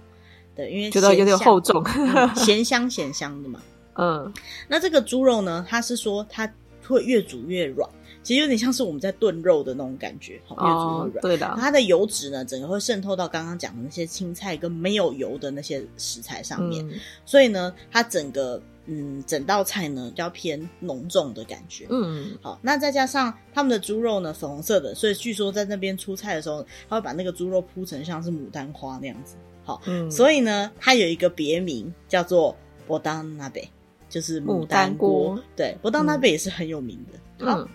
[0.55, 1.83] 对，因为觉得有点厚重，
[2.35, 3.61] 咸香咸香的嘛。
[3.95, 4.33] 嗯，
[4.67, 6.51] 那这个猪肉呢，它是说它
[6.87, 7.87] 会越煮越软，
[8.23, 11.21] 其实有点像是我们在炖肉的那种感觉，越煮越软。
[11.21, 16.93] 对的，它的油脂呢，整个会渗透到刚刚讲的那些青菜跟没有油的那些食材上面，嗯、
[17.25, 21.85] 所以呢，它整个嗯整道菜呢比较偏浓重的感觉。
[21.89, 29.35] 嗯，好，那再加上他们的猪肉呢粉红色的，所以据说在那边出菜的时候，他会把那个猪肉铺成像是牡丹花那样子。
[29.63, 32.55] 好，嗯，所以呢，它有一个别名叫做
[32.87, 33.67] 博当那贝，
[34.09, 35.41] 就是牡丹锅。
[35.55, 37.19] 对，博当那贝也是很有名的。
[37.39, 37.69] 嗯、好，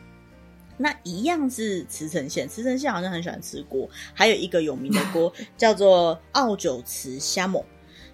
[0.77, 7.65] 那一样是茨城县，茨城县好像很喜欢吃锅，还有一个有名的锅 叫做奥久慈虾某。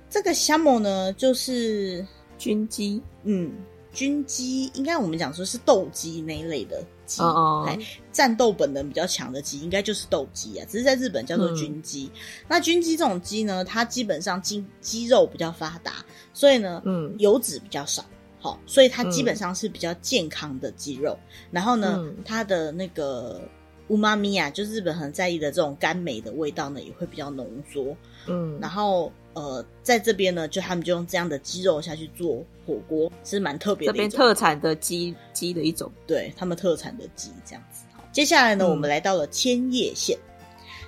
[0.09, 2.07] 这个虾某呢，就是
[2.39, 3.53] 军鸡，嗯。
[3.93, 7.79] 军鸡应该我们讲说是斗鸡那一类的鸡，哎、oh, oh.，
[8.12, 10.67] 战斗本能比较强的鸡，应该就是斗鸡啊。
[10.69, 12.11] 只是在日本叫做军鸡。
[12.14, 18.05] 嗯、那军鸡这种鸡呢，它基本上肌肌肉比较发达，所以呢，嗯，油脂比较少，
[18.40, 21.19] 好，所以它基本上是比较健康的鸡肉。
[21.23, 23.40] 嗯、然后呢，嗯、它的那个
[23.88, 27.97] 乌妈咪啊，就是日本很在意的这种甘美的味道呢，也会比较浓缩。
[28.27, 29.12] 嗯，然后。
[29.35, 33.92] 呃，在这边呢，就他们就用这样的鸡肉下去做火锅，是蛮特别的。
[33.92, 37.85] 这边特产的鸡鸡的一种，对他们特产的鸡这样子。
[37.92, 40.16] 好，接下来呢，嗯、我们来到了千叶县。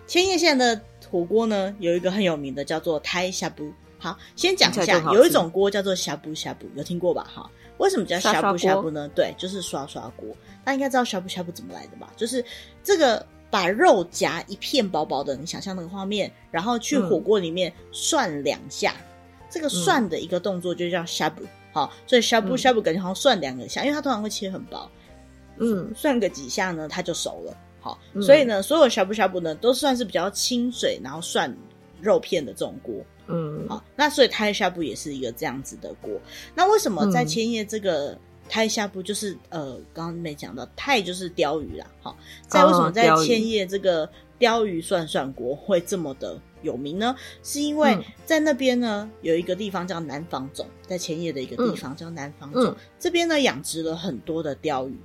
[0.06, 0.80] 千叶县的
[1.10, 3.70] 火锅呢，有一个很有名的叫做胎下布。
[3.98, 7.28] 好，先讲一下，有一种锅叫做下布下布，有听过吧？
[7.34, 9.10] 哈，为什么叫呷哺呷哺呢？
[9.14, 10.28] 对，就是刷刷锅。
[10.64, 12.12] 大家应该知道呷哺呷哺怎么来的吧？
[12.16, 12.44] 就是
[12.84, 13.26] 这个。
[13.50, 24.90] 把肉夹一片薄薄的，你想象那个画面，然后去火锅里面涮两下，嗯、这个涮的一个动作就叫 shabu，，好，所以呷哺呷哺感觉好像涮两个下，因为它通常会切很薄，
[25.58, 31.56] 嗯，涮个几下呢，它就熟了，好，嗯、所以呢，所有 shabu shabu 呢都算是比较清水，然后涮
[32.02, 32.94] 肉片的这种锅，
[33.28, 36.10] 嗯，好，那所以胎呷哺也是一个这样子的锅，
[36.54, 38.18] 那为什么在千叶这个？
[38.46, 41.86] 嗯胎呷哺就是呃，刚刚没讲到，太就是鲷鱼啦。
[42.00, 47.14] 好，在为什么在千叶这个鲷鱼涮涮锅会这么的有名呢？
[47.42, 54.96] 是因为在那边呢有一个地方叫南方总，在千叶的一个地方叫南方总，嗯嗯、这边呢养殖了很多的鲷鱼，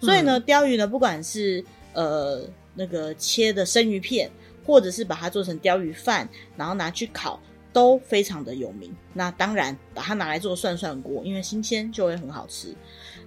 [0.00, 2.42] 所以呢鲷鱼呢不管是呃
[2.74, 4.30] 那个切的生鱼片，
[4.66, 7.40] 或者是把它做成鲷鱼饭，然后拿去烤。
[7.76, 12.74] 都非常的有名，那当然把它拿来做涮涮锅，因为新鲜就会很好吃。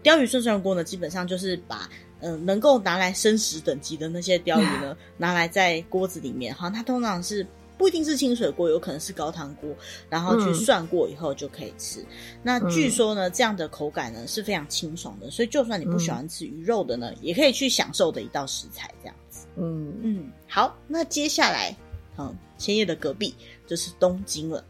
[0.02, 1.88] 鲷鱼涮涮锅呢，基本上就是把
[2.20, 7.46] 嗯、呃、能够拿来生食等级的那些鲷鱼呢， 拿来在锅子里面哈，它通常是
[7.78, 9.70] 不一定是清水锅，有可能是高汤锅，
[10.10, 12.02] 然后去涮过以后就可以吃。
[12.02, 12.08] 嗯、
[12.42, 19.46] 那据说呢，这样的口感呢是非常清爽的，所以就算你不喜欢吃鱼肉的呢，嗯、也可以去享受的一道食材这样子。
[19.58, 21.78] 嗯嗯，好，那接下来。
[22.20, 23.34] 嗯，千叶的隔壁
[23.66, 24.64] 就是东京了。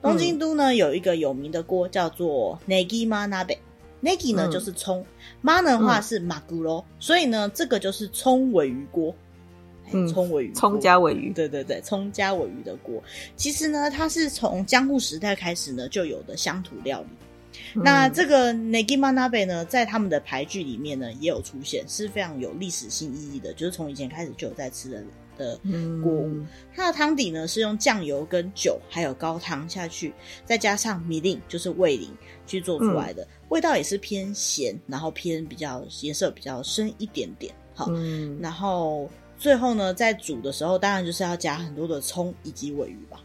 [0.00, 5.04] 东京都呢、嗯、有一个有名的锅叫做 Negima Nabe，Negi 呢、嗯、就是葱
[5.42, 9.14] ，ma 的话是马古罗，所以呢这个就是葱尾鱼锅。
[9.92, 13.02] 嗯，葱尾鱼，葱加尾鱼，对对对，葱加尾鱼的锅。
[13.36, 17.08] 其实呢，它是从江户时代开始呢就有的乡土料理。
[17.74, 25.02] 嗯、那这个 Negima Nabe 呢，在他们的牌剧里面呢也有出现，是非常有历史性意义的，就是从以前开始就有在吃的。
[25.36, 25.58] 的
[26.02, 30.12] 锅物，嗯、它的汤底呢是用酱油跟酒还有高汤下去，
[30.44, 32.10] 再加上米令，就是味淋
[32.46, 37.54] 去做出来的，嗯、味道也是偏咸，然后偏比较颜色比较深一点点。
[37.74, 43.20] 好，嗯、然后最后呢，在煮的时候，当然就是要加很多的葱以及尾鱼吧。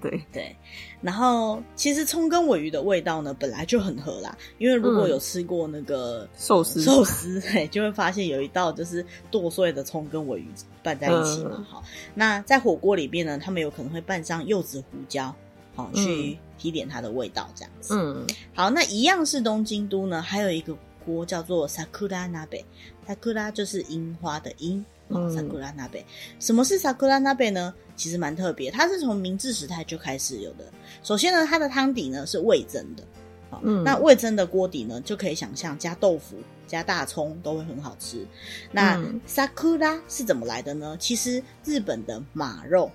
[0.00, 0.56] 对 对，
[1.00, 4.36] 然后其实葱跟尾鱼的味道呢，本来就很合啦。
[4.58, 10.48] 因为如果有吃过那个寿司寿司，嘿，就会发现有一道就是剁碎的葱跟尾鱼
[10.82, 11.66] 拌在一起嘛。
[11.68, 11.82] 好，
[12.14, 15.34] 那在火锅里面呢，他们有可能会拌上柚子胡椒，
[15.74, 17.94] 好去提点它的味道，这样子。
[17.94, 24.84] 嗯，好，那一样是东京都呢，还有一个锅叫做 Sakura Nabe，Sakura 就是樱花的樱。
[25.08, 26.04] 哦，Sakura Nabe，
[26.38, 27.74] 什么是 Sakura Nabe 呢？
[27.96, 30.64] 其实蛮特别，它是从明治时代就开始有的。
[31.02, 33.02] 首先呢，它的汤底呢是味噌的，
[33.50, 38.24] 好，嗯，那味噌的锅底呢就可以想象加豆腐、加大葱都会很好吃。
[38.70, 40.96] 那，嗯，Sakura 是怎么来的呢？
[41.00, 42.90] 其实日本的马肉，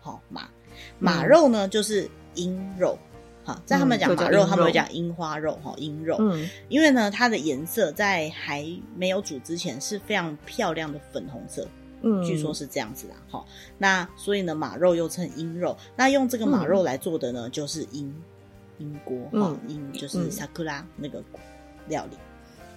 [0.00, 0.48] 好，马
[0.98, 2.98] 马肉呢就是鹰肉。
[3.64, 6.16] 在他们讲马肉，他们会讲樱花肉哈，樱肉。
[6.20, 11.66] 嗯，因为呢，它的颜色在还没有煮之前是非常漂亮的粉红色，
[12.02, 13.14] 嗯，据说是这样子啦。
[13.30, 13.44] 哈，
[13.76, 15.76] 那所以呢，马肉又称樱肉。
[15.94, 18.14] 那用这个马肉来做的呢，就是樱
[18.78, 21.22] 樱锅哈，樱就是 sakura 那个
[21.86, 22.16] 料理。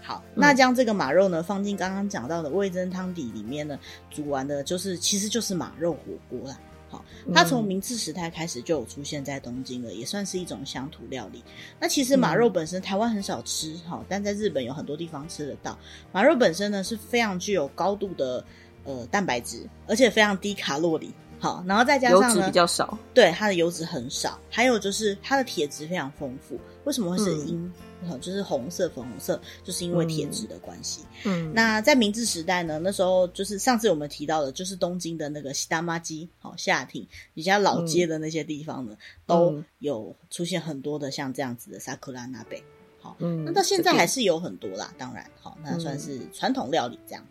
[0.03, 3.77] 好，那将这个马肉呢放进刚刚讲到的味噌汤底里面呢，
[4.09, 6.57] 煮完的就是其实就是马肉火锅啦。
[6.91, 11.41] 好，它从明治时代开始就有出现在东京了，也算是一种乡土料理。
[11.79, 15.77] 那其实马肉本身台湾很少吃，哈，但在日本有很多地方吃得到。
[16.11, 18.43] 马肉本身呢是非常具有高度的
[18.83, 21.13] 呃蛋白质，而且非常低卡路里。
[21.39, 26.59] 好，然后再加上呢，油脂比较少，对，它的油脂很少，还有就是它的铁质非常丰富。
[26.83, 27.55] 为什么会是因？
[27.55, 27.73] 嗯，
[28.19, 31.01] 就是红色、粉红色，就是因为铁质的关系。
[31.25, 42.63] 嗯，那在明治时代呢，那时候就是上次我们提到的，就是东京的那个西大妈鸡，好下町比较老街的那些地方呢，嗯，都有出现很多的像这样子的萨库拉纳贝。
[42.99, 47.25] 好，嗯，那到现在还是有很多啦，当然，好，那算是传统料理这样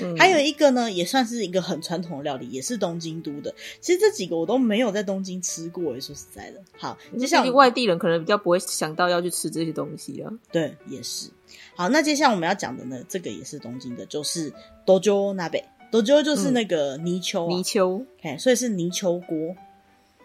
[0.00, 3.54] 嗯、还有一个呢，也算是一个很传统的料理，也是东京都的。
[3.80, 6.60] 其实这几个我都没有在东京吃过，说实在的。
[6.76, 10.32] 好，接下来外地人可能比较不会想到要去吃这些东西啊。
[10.52, 11.30] 对，也是。
[11.74, 14.52] 好，那接下来我们要讲的呢，这个也是东京的，就是
[14.84, 15.62] ドジョウ锅。
[15.90, 19.54] ドジョウ就是那个泥鳅、啊，泥鳅，哎，所以是泥鳅锅。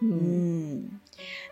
[0.00, 1.00] 嗯，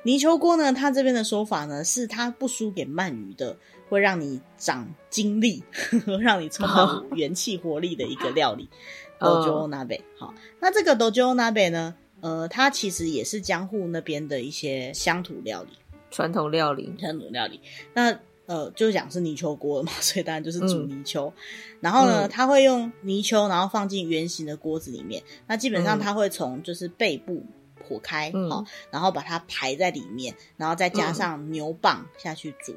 [0.02, 3.56] 泥鳅锅呢，它这边的说法呢，是它不输给鳗鱼的。
[3.89, 5.63] 会让你长精力，
[6.21, 8.69] 让你充满元气活力的一个料理。
[9.19, 11.95] Dojo Nabe，好，那这个 Dojo Nabe 呢？
[12.21, 15.69] 呃，它其实也是江户那边的一些乡土料理，
[16.09, 17.61] 传统料理，传统料理。
[17.93, 21.27] 那呃，就讲是泥鳅锅嘛， 所以当然就是煮泥鳅。
[21.27, 21.33] 嗯、
[21.81, 25.23] 然后呢，他、嗯、会用泥鳅，然后放进圆形的锅子里面。
[25.47, 27.43] 那基本上他会从就是背部
[27.87, 32.75] 剖开，好、嗯，然后把它排在里面，然后再加上牛蒡下去煮。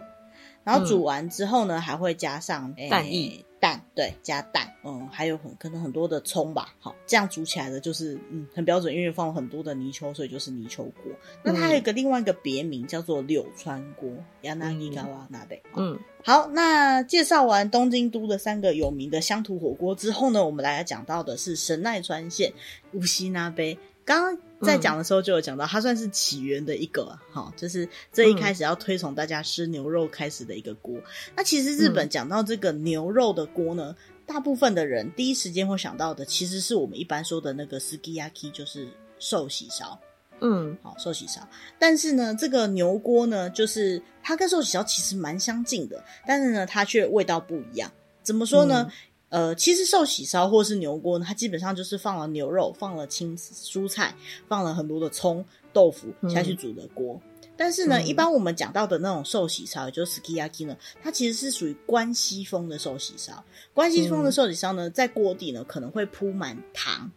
[0.64, 11.12] 然后煮完之后呢，嗯、还会加上蛋液、欸，蛋对，加蛋，嗯，还有很可能很多的葱吧，好，这样煮起来的就是嗯很标准，因为放了很多的泥鳅，所以就是泥鳅锅。
[11.42, 14.08] 那它还有一个另外一个别名叫做柳川锅
[14.42, 15.60] ，Yanagigawa Nabe。
[15.74, 22.52] 嗯，好，那介绍完东京都的三个有名的乡土火锅之后呢，我们来讲到的是神奈川县
[22.92, 23.78] 乌西那杯。
[24.04, 30.96] 刚刚在讲的时候就有讲到，它算是起源的一个哈、嗯，就是这一开始要推崇大家吃牛肉开始的一个锅。
[30.96, 31.02] 嗯、
[31.36, 39.98] 那其实日本讲到这个牛肉的锅呢，嗯、大部分的人第一时间会想到的，其实是我们一般说的那个 sukiyaki，就是寿喜烧。
[40.40, 41.40] 嗯，好，寿喜烧。
[41.78, 47.90] 但是呢，这个牛锅呢，就是它跟寿喜烧其实蛮相近的，但是呢，它却味道不一样。
[48.22, 48.84] 怎么说呢？
[48.88, 48.92] 嗯
[49.30, 54.14] 呃，其实寿喜烧或是牛锅呢，它基本上就是放了牛肉，放了青蔬菜，
[54.48, 57.20] 放了很多的葱、豆腐下去煮的锅。
[57.42, 63.44] 嗯、但是呢，嗯、一般我们讲到的那种寿喜烧，也就是 sukiyaki 呢，它其实是属于关西风的寿喜烧。
[63.74, 67.10] 关西风的寿喜烧呢，在锅底呢可能会铺满糖。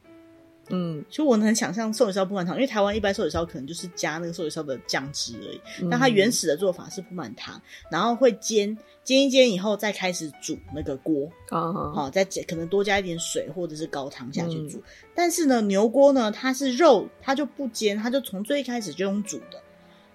[0.69, 5.61] 嗯，其实我能想象寿喜烧铺满糖，因为台湾一般寿喜烧可能就是加那个寿喜烧的酱汁而已。
[5.81, 8.77] 嗯、但它原始的做法是铺满糖，然后会煎。
[9.03, 12.11] 煎一煎以后，再开始煮那个锅，好、uh，huh.
[12.11, 14.77] 再加可能多加一点水或者是高汤下去煮。
[14.77, 14.83] 嗯、
[15.15, 19.59] 但是呢，牛锅呢，它是肉，它就不煎，它就从最一开始就用煮的，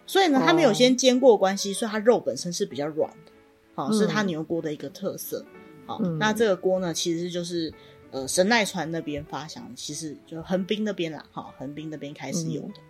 [0.06, 3.32] 所以呢，它没有先煎过关系，所以它肉本身是比较软的，
[3.74, 5.44] 好，是它牛锅的一个特色。
[5.84, 7.74] 好，嗯、那这个锅呢，其实就是
[8.16, 12.68] 呃神奈川那边发祥，其实就横滨那边啦，哈，横滨那边开始有的。
[12.78, 12.82] 嗯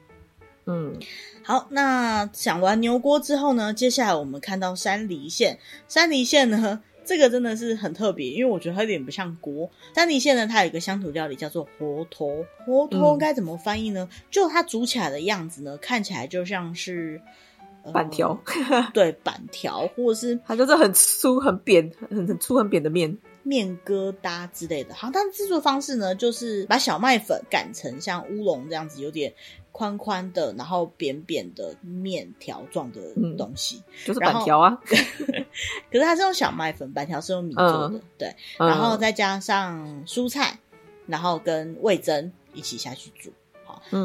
[0.68, 0.96] 嗯，
[1.44, 5.58] 好，那讲完牛锅之后呢，接下来我们看到山梨县。
[5.88, 9.70] 山梨县呢，这个真的是很特别，因为我觉得它有点不像锅。
[9.94, 14.08] 山梨县呢，它有一个乡土料理叫做活头，活头该怎么翻译呢？
[14.10, 17.20] 嗯、就它煮起来的样子呢，看起来就像是、
[17.84, 18.36] 呃、板条，
[18.92, 23.16] 对，板条，或者是它就是很粗、很扁、很很粗、很扁的面。
[23.46, 29.32] 面疙瘩之类的，好，它的制作方式呢，就是把小麦粉擀成像乌龙这样子，有点
[29.70, 33.00] 宽宽的，然后扁扁的面条状的
[33.38, 34.76] 东西，嗯、就是板条啊。
[35.92, 38.34] 可是它是用小麦粉，板条是用米做的，嗯、对。
[38.58, 40.58] 然后再加上蔬菜，
[41.06, 43.32] 然后跟味增一起下去煮。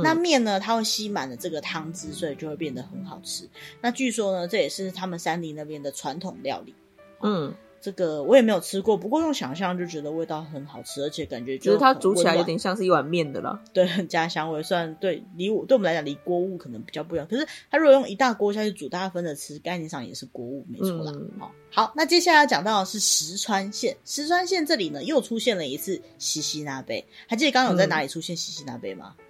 [0.03, 3.49] 那面呢，它会吸满了这个汤汁，所以就会变得很好吃。
[3.81, 6.75] 那据说呢，这也是他们山林那边的传统料理。
[7.23, 7.51] 嗯。
[7.81, 13.59] 这个我也没有吃过，不过用想象就觉得味道很好吃，而且感觉就是它煮起来有点像是一碗面的啦。
[13.73, 21.11] 对，很加香味，虽然对离我对我们来讲离锅物可能比较不一样，可是它如果用一大锅下去煮，大家分着吃，概念上也是锅物，没错啦。
[21.15, 21.31] 嗯、
[21.71, 29.15] 好，那接下来要讲到的是石川县，石川县这里呢又出现了一次西西那杯，还记得刚刚有在哪里出现西西那杯吗？
[29.17, 29.25] 嗯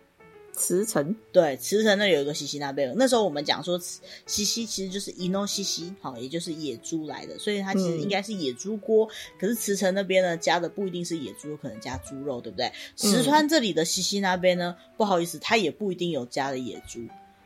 [0.62, 1.16] 茨城。
[1.32, 3.80] 对，茨城那里有一个西西那贝，那时候我们讲说
[4.28, 9.08] 西西其实就是伊诺西西，好，也就是野猪来的，所以它其实应该是野猪锅。
[9.08, 9.10] 嗯、
[9.40, 12.72] 可是茨城那边呢，加的不一定是野猪，可能加猪肉，对不对？
[12.96, 17.00] 石川这里的西西那边呢，不好意思，它也不一定有加的野猪，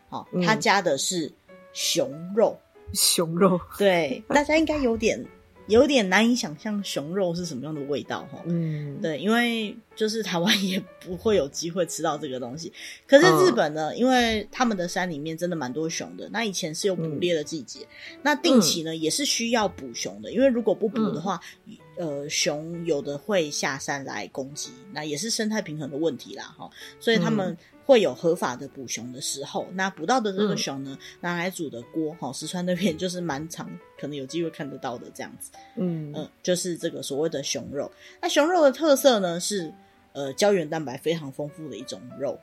[0.09, 1.32] 好，它加的是
[1.72, 2.59] 熊肉，
[2.93, 5.26] 熊肉，对，大家应该有点
[5.68, 9.76] 有点难以想象熊肉是什么样的味道哈，嗯，对，因为。
[9.95, 12.70] 就是台湾也不会有机会吃到这个东西。
[13.07, 27.55] 可是日本呢，嗯、因为他们的山里面真的蛮多熊的，那以前是有捕猎的季节，嗯、那定期呢、嗯、也是需要捕熊的，因为如果不捕的话，嗯、呃，熊有的会下山来攻击，那也是生态平衡的问题啦，哈，所以他们
[27.86, 39.73] 会有合法的捕熊的时候，那捕到的这个熊呢，嗯、拿来煮的锅，哈，石川那边 就是蛮常，可能有机会看得到的这样子，嗯嗯、呃，就是这个所谓的熊肉，那熊肉的特色呢是。
[40.17, 42.39] 呃，胶原蛋白非常丰富的一种肉。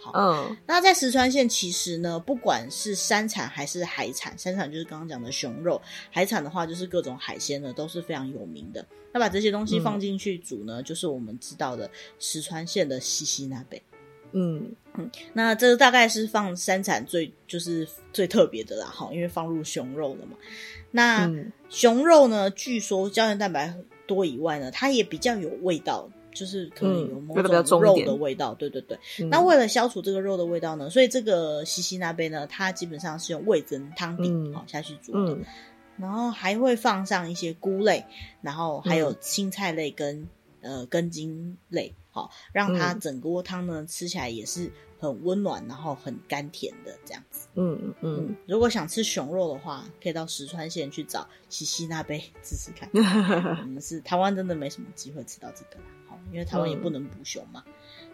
[0.00, 5.82] 好，嗯，那在石川县其实呢，不管是山产还是海产，山产就是刚刚讲的熊肉，
[6.12, 8.86] 海产的话就是各种海鲜呢，都是非常有名的。
[9.12, 11.90] 那把这些东西放进去煮呢，嗯、就是我们知道的
[12.20, 13.82] 石川县的西西那贝。
[14.32, 14.74] 嗯。
[14.94, 20.36] 嗯，那这个大概是放山产最就是最特别的啦，哈，因为放入熊肉了嘛。
[20.90, 23.74] 那、嗯、熊肉呢，据说胶原蛋白
[24.06, 26.08] 多以外呢，它也比较有味道。
[26.32, 28.98] 就是可能有某种肉的味道，嗯、对对对。
[29.20, 35.44] 嗯、那为了消除这个肉的味道呢，所以这个西西那边呢，它基本上是用味增汤底好下去煮的，嗯、
[35.96, 38.04] 然后还会放上一些菇类，
[38.42, 40.28] 然后还有青菜类跟、
[40.60, 47.48] 嗯、呃根茎类，好让它整锅汤呢吃起来也是很温暖，然后很甘甜的这样子。
[47.54, 48.36] 嗯嗯嗯。
[48.46, 52.88] 如果想吃熊肉的话，可以到石川县去找西西那贝试试看。
[53.62, 56.18] 我们是台湾真的没什么机会吃到这个啦。
[56.32, 57.62] 因为台湾也不能捕熊嘛，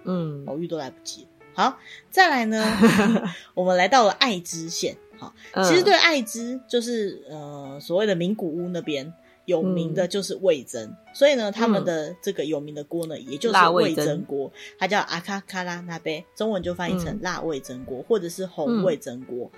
[0.04, 1.26] 嗯，偶遇都来不及。
[1.54, 1.78] 好，
[2.10, 2.62] 再来呢，
[3.54, 4.98] 我们来到了爱知县。
[5.16, 5.32] 好，
[5.64, 19.50] 其实对爱知就是呃所谓的名古屋那边有名的就是味噌，嗯、所以呢，他们的这个有名的锅呢，也就是味噌锅，它叫阿卡卡拉那杯，中文就翻译成辣味噌锅，或者是红味噌锅。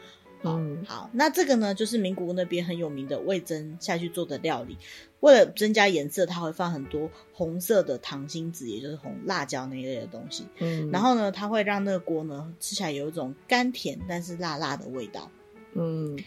[0.47, 4.76] 嗯，好，那这个呢，就是名古屋那边很有名的味噌下去做的料理。
[5.20, 10.47] 为了增加颜色，它会放很多红色的糖心子，也就是红辣椒那一类的东西。
[10.59, 15.30] 嗯，然后呢，它会让那个锅呢吃起来有一种甘甜但是辣辣的味道。
[15.72, 16.18] 嗯，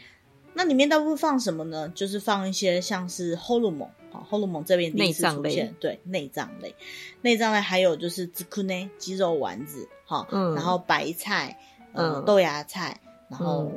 [0.56, 1.90] 那里面大部分放什么呢？
[1.94, 6.74] 就是放一些像是ホルモン，好，ホルモン这边第一次出现，对，内脏类，
[7.22, 11.58] 内脏类还有就是ズクネ鸡肉丸子，好，嗯，然后白菜，
[11.94, 13.72] 嗯，豆芽菜，然后。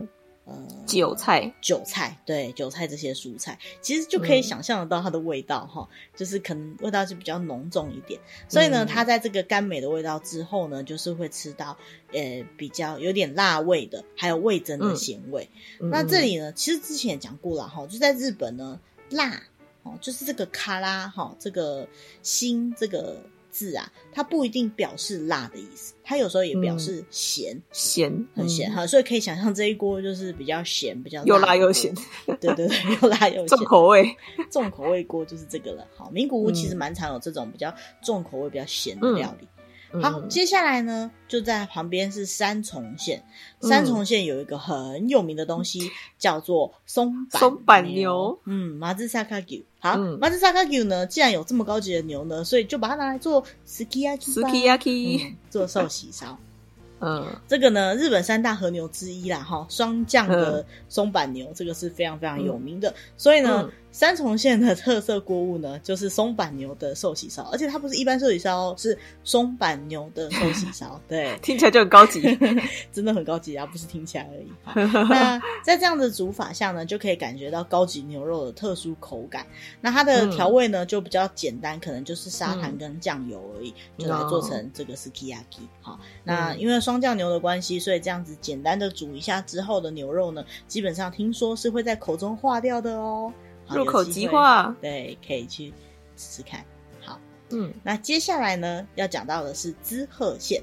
[0.50, 8.20] 呃，韭菜，韭菜，对，韭菜这些蔬菜，其实就可以想象得到它的味道哈，嗯、就是可能味道就比较浓重一点。
[8.48, 11.76] 所以呢，嗯、它在这个甘美的味道之后呢，就是会吃到
[12.12, 15.48] 呃比较有点辣味的，还有味增的咸味。
[15.78, 18.80] 嗯、那这里呢，其实之前也讲过了哈，就在日本呢，
[19.10, 19.42] 辣
[19.84, 21.86] 哦，就是这个卡拉哈，这个
[22.22, 23.22] 辛这个。
[23.50, 31.94] 字啊，它不一定表示辣的意思，它有时候也表示咸，咸、嗯、很咸哈，嗯、所以可以想象这一锅就是比较咸，比较辣又辣又咸，
[32.26, 32.68] 对对对，
[33.02, 34.16] 又 辣又咸，重口味，
[34.50, 35.86] 重口味锅就是这个了。
[35.96, 39.44] 好，名古屋其实蛮常有这种比较重口味、比较咸的料理。
[39.44, 39.59] 嗯
[40.00, 43.24] 好，接下来呢，就在旁边是三重县。
[43.60, 48.38] 三重县有一个很有名的东西，嗯、叫做松板松板牛。
[48.44, 49.60] 嗯，马自萨卡牛。
[49.80, 56.38] 好，马自萨卡牛呢，既然有这么高级的牛呢，所以就把它拿来做 sukiyaki，嗯，做寿喜烧。
[57.02, 62.94] 嗯，这个呢，日本三大和牛之一啦，哈，霜降的松板牛，这个是非常非常有名的。
[63.16, 71.00] 所以呢，三重县的特色锅物呢， 就是松板牛的寿喜烧，而且它不是一般寿喜烧，是松板牛的寿喜烧。
[71.08, 72.20] 对，听起来就很高级，
[72.92, 75.08] 真的很高级啊，不是听起来而已。
[75.08, 79.46] 那在这样的煮法下呢，就可以感觉到高级牛肉的特殊口感。
[79.80, 85.66] 那它的调味呢，就比较简单，可能就是砂糖跟酱油而已，就来做成这个 sukiyaki。
[85.80, 93.32] 好，那因为双降牛的关系，所以这样子简单的煮一下之后的牛肉呢，基本上听说是会在口中化掉的哦，
[93.74, 94.74] 入口即化。
[94.80, 95.72] 对，可以去
[96.16, 96.64] 试试看。
[97.00, 100.62] 好，嗯，那接下来呢，要讲到的是滋贺县。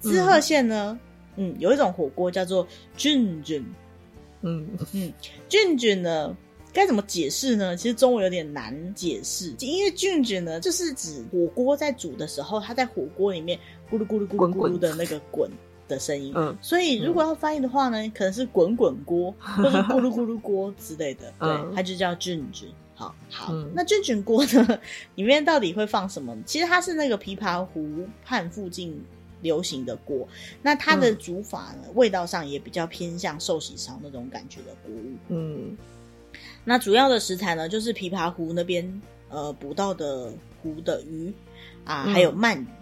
[0.00, 0.98] 滋贺县呢，
[1.36, 2.66] 嗯，有一种火锅叫做
[2.96, 3.64] 郡郡。
[4.42, 5.12] 嗯嗯，
[5.48, 6.36] 郡郡呢，
[6.72, 7.76] 该怎么解释呢？
[7.76, 13.58] 其实中文有点难解释，因为郡郡呢，就是指火锅在煮的时候，它在火锅里面。
[13.90, 15.50] 咕噜咕噜咕噜咕噜的那个滚
[15.92, 22.68] 的声音，嗯，所以如果要翻译的话呢，可能是滚滚锅 或者咕噜咕噜锅之类的，对，它就叫菌菌。
[22.94, 24.80] 好，好，那菌菌锅呢，
[25.16, 26.36] 里面到底会放什么？
[26.44, 29.02] 其实它是那个琵琶湖畔附近
[29.40, 30.28] 流行的锅，
[30.62, 35.16] 那它的煮法呢，味道上也比较偏向寿喜烧那种感觉的锅物。
[35.28, 35.76] 嗯，
[36.64, 40.32] 那主要的食材呢，就是琵琶湖那边呃捕到的
[40.62, 41.32] 湖的鱼
[41.84, 42.60] 啊，还有鳗鱼。
[42.64, 42.81] 嗯，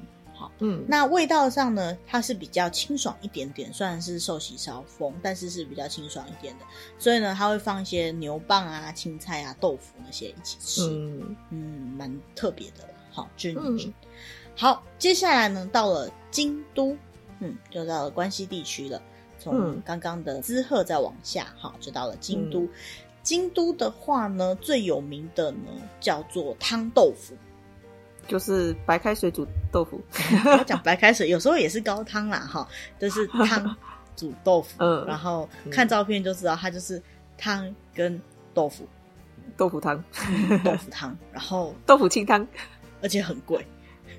[0.87, 6.65] 那味道上呢，它是比较清爽一点点，虽然是寿喜烧风，但是是比较清爽一点的。
[6.99, 11.59] 所以呢，它会放一些牛蒡啊、青菜啊、豆腐那些一起吃，嗯嗯，
[11.97, 12.89] 蛮特别的。
[13.11, 13.29] 好。
[14.57, 16.97] 好，接下来呢，到了京都，
[17.39, 19.01] 嗯，就到了关西地区了。
[19.39, 22.61] 从刚刚的滋贺再往下，好，就到了京都。
[22.61, 22.69] 嗯、
[23.23, 27.35] 京都的话呢，最有名的呢叫做汤豆腐，
[28.31, 30.01] 就是白开水煮豆腐。
[30.57, 32.67] 我讲白开水，有时候也是高汤啦，哈，
[32.99, 33.77] 就是汤
[34.15, 34.69] 煮豆腐。
[34.79, 37.03] 嗯，然后看照片就知道，它就是
[37.37, 38.21] 汤跟
[38.55, 38.87] 豆腐，
[39.57, 40.03] 豆腐汤，
[40.63, 42.47] 豆腐汤， 然后豆腐清汤，
[43.03, 43.67] 而且很贵。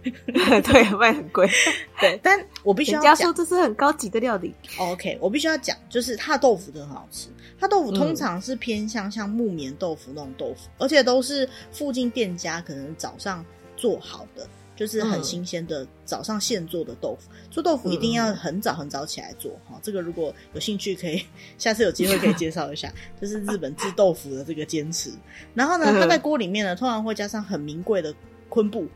[0.04, 1.48] 对，卖很贵。
[2.00, 4.52] 对，但我必须要讲，这是很高级的料理。
[4.80, 7.30] OK，我必须要讲，就是它的豆腐真的很好吃。
[7.60, 13.46] 它豆腐通常是偏向像木棉豆腐那种豆腐，嗯、而且都是附近店家可能早上
[13.82, 17.32] 做好的，就是很新鲜的早上现做的豆腐。
[17.32, 19.80] 嗯、做豆腐一定要很早很早起来做哈。
[19.82, 21.26] 这个如果有兴趣，可以
[21.58, 25.12] 下次有机会可以介绍一下， 就是日本制豆腐的这个坚持。
[25.56, 28.14] 然后呢，它在锅里面呢，通常会加上很名贵的
[28.48, 28.88] 昆布。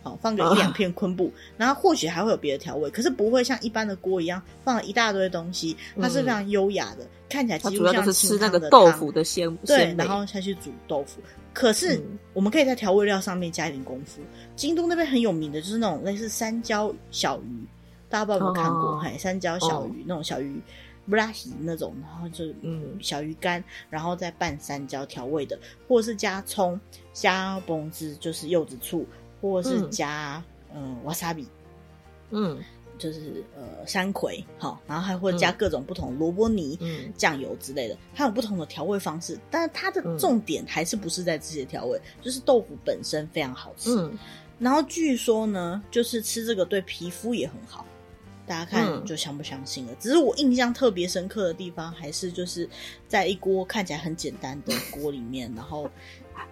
[0.00, 11.20] 好放个一两片昆布，然后或许还会有别的调味，可是不会像一般的锅一样放了一大堆东西，它是非常优雅的，看起来几乎像是吃那个豆腐的鲜对，然后下去煮豆腐。
[11.58, 12.00] 可是
[12.32, 14.20] 我们可以在调味料上面加一点功夫。
[14.54, 17.66] 京都那边很有名的就是那种类似三椒小鱼，
[18.08, 19.00] 大家不知道有没有看过？
[19.00, 20.62] 嘿，山椒小鱼那种小鱼
[21.08, 26.78] 布拉西那种，然后就嗯小鱼干，然后再拌三椒调味的，或者是加葱
[27.12, 29.04] 加崩汁，就是柚子醋。
[29.40, 30.42] 或者是加
[30.74, 31.46] 嗯瓦萨比，
[32.30, 32.58] 嗯
[32.98, 43.90] 就是呃山葵，好，然后还会加各种不同萝卜泥、嗯、酱油之类的，它有不同的调味方式，但是它的重点还是不是在这些调味，嗯、就是豆腐本身非常好吃。
[43.94, 44.18] 嗯，
[44.58, 47.86] 然后据说呢，就是吃这个对皮肤也很好，
[48.48, 49.92] 大家看就相不相信了。
[49.92, 52.68] 嗯、只是我印象特别深刻的地方，还是就是
[53.06, 55.88] 在一锅看起来很简单的锅里面，然后。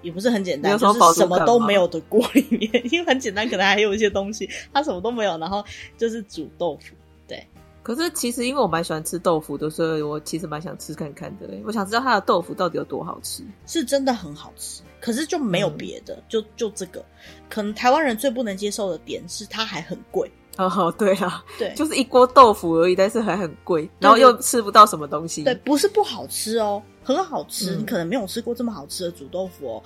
[0.03, 5.65] 也不是很简单，就是什么都没有的锅里面， 因为很简单，可能还有一些东西，它什么都没有，然后
[5.97, 6.95] 就是煮豆腐。
[7.27, 7.45] 对，
[7.85, 11.49] 可是其实因为我蛮喜欢吃豆腐的，所以我其实蛮想吃看看的。
[11.65, 17.05] 我想知道它的豆腐到底有多好吃，是真的很好吃，可是就没有别的，嗯、就就这个，
[17.49, 20.31] 可能台湾人最不能接受的点是它还很贵。
[20.57, 25.45] 哦，对啊，对，就是一锅豆腐而已，但是还很贵，然后又吃不到什么东西。
[25.45, 26.83] 对，不是不好吃哦。
[27.05, 29.83] 很好吃，嗯、你可能没有吃过这么好吃的煮豆腐哦，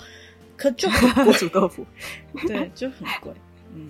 [0.57, 1.33] 可就很贵。
[1.37, 1.85] 煮豆腐，
[2.47, 3.31] 对，就很贵。
[3.75, 3.87] 嗯，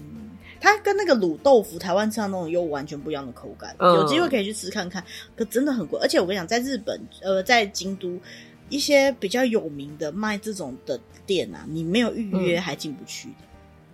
[0.60, 3.74] 它跟那个卤豆腐，台湾吃的那种又完全不一样的口感。
[3.78, 5.02] 嗯、有机会可以去吃看看，
[5.36, 5.98] 可真的很贵。
[6.02, 8.20] 而且我跟你讲，在日本，呃，在京都
[8.68, 13.36] 一些比较有名的卖这种的店啊，你没有预约还进不去的。
[13.40, 13.48] 嗯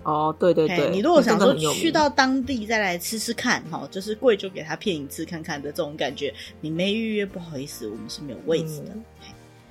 [0.07, 8.95] 哦，对对对，你如果想说去到当地再来吃吃看，哈，就是贵就给他骗一次看看的这种感觉，你没预约不好意思，我们是没有位置的，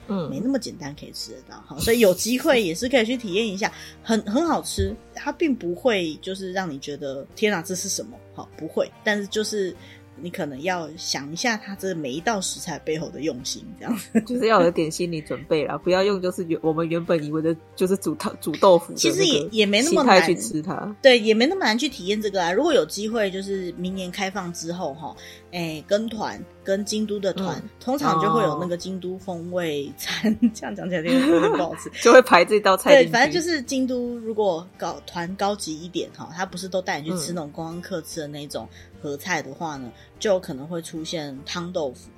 [0.09, 3.73] 嗯，没那么简单可以吃得到，哈，所以有机会也是可以去体验一下，
[4.03, 8.15] 很很好吃，它并不会就是让你觉得天哪，这是什么？
[8.35, 9.75] 好，不会，但是就是。
[10.21, 13.97] 你可能要想一下，它这每一道食材背后的用心，这样。
[13.97, 20.17] 子 就是要有点心理准备啦，不要用就是原我们原本以为的，就是煮汤煮豆腐，其实也也没那么难。
[20.27, 22.51] 去吃它，对，也没那么难去体验这个啊。
[22.51, 25.15] 如果有机会，就是明年开放之后哈，
[25.57, 32.91] 哎、欸，跟团跟京都的团，嗯、通常就会有那个京都风味餐，哦、 这样讲起来 有点不好吃，就会排这道菜。
[32.91, 38.69] 对，反正就是京都，如果搞团高级一点哈，他不是都带你去吃那种观光客吃的那种。
[39.01, 42.11] 合菜的话呢，就有可能会出现汤豆腐。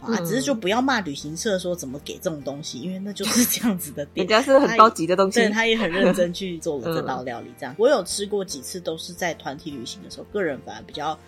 [0.00, 7.52] 啊，只是就不要骂旅行社说怎么给这种东西，因为那就是这样子的店，人家是很高级的东西，对，他也很认真去做了这 道料理。
[7.58, 11.18] 这样，我有吃过几次，都是在团体旅行的时候，个人反而比较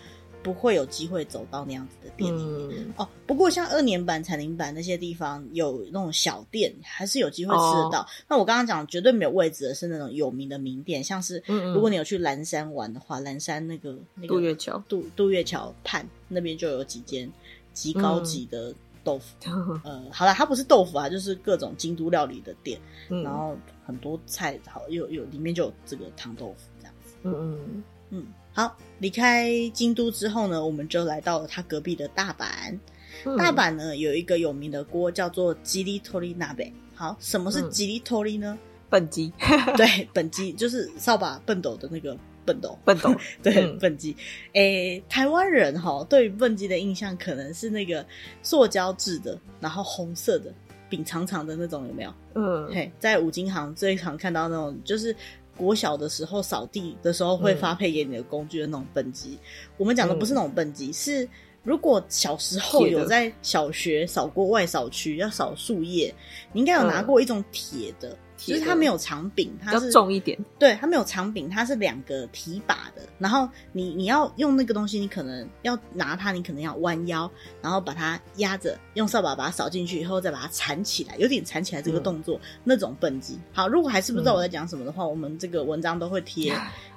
[0.48, 3.06] 不会有机会走到那样子的店里面哦。
[3.26, 8.08] 不过像二年版、彩铃版那些地方有那种小店，还是有机会吃得到。
[8.26, 11.42] 那我刚刚讲绝对没有位置的是那种有名的名店，像是
[11.74, 17.30] 如果你有去蓝山玩的话，蓝山那个那个渡月桥、渡渡月桥畔那边就有几间
[17.74, 18.74] 极高级的
[19.04, 19.36] 豆腐。
[19.84, 27.14] 呃，好了，它不是豆腐啊，就是各种京都料理的店，然后很多菜好有有里面就有这个糖豆腐这样子。
[27.24, 28.26] 嗯嗯嗯。
[28.58, 32.76] 好，离开京都之后呢，我们就来到了他隔壁的大阪。
[33.24, 36.50] 嗯、大阪呢有一个有名的锅叫做吉利托利锅。
[36.92, 38.58] 好，什么是吉利托利呢？
[38.90, 39.32] 笨鸡。
[39.78, 42.76] 对，笨鸡就是扫把笨斗的那个笨斗。
[42.84, 43.14] 笨斗。
[43.44, 44.16] 对，笨鸡。
[44.54, 48.04] 诶，台湾人哈对于笨鸡的印象可能是那个
[48.42, 50.52] 塑胶制的，然后红色的
[50.88, 52.12] 柄长长的那种，有没有？
[52.34, 52.68] 嗯。
[52.74, 55.14] 嘿，在五金行最常看到那种就是。
[55.58, 59.38] 国小的时候扫地的时候会发配给你的工具的那种笨鸡，嗯、
[59.76, 61.28] 我们讲的不是那种畚箕，嗯、是
[61.64, 66.14] 如果小时候有在小学扫过外扫区要扫树叶，
[66.52, 68.16] 你应该有拿过一种铁的
[68.46, 70.38] 就是它没有长柄，它是重一点。
[70.58, 73.02] 对，它没有长柄，它是两个提把的。
[73.18, 77.30] 然后你你要用那个东西，你可能要拿它，你可能要弯腰，
[77.60, 83.38] 然后把它压着，用扫把把它扫进去以后，再把它缠起来，有点缠起来这个动作，嗯、那种蹦极。
[83.52, 86.54] 好，如果还是不知道我在讲什么的话，嗯、我们这个文章都会贴。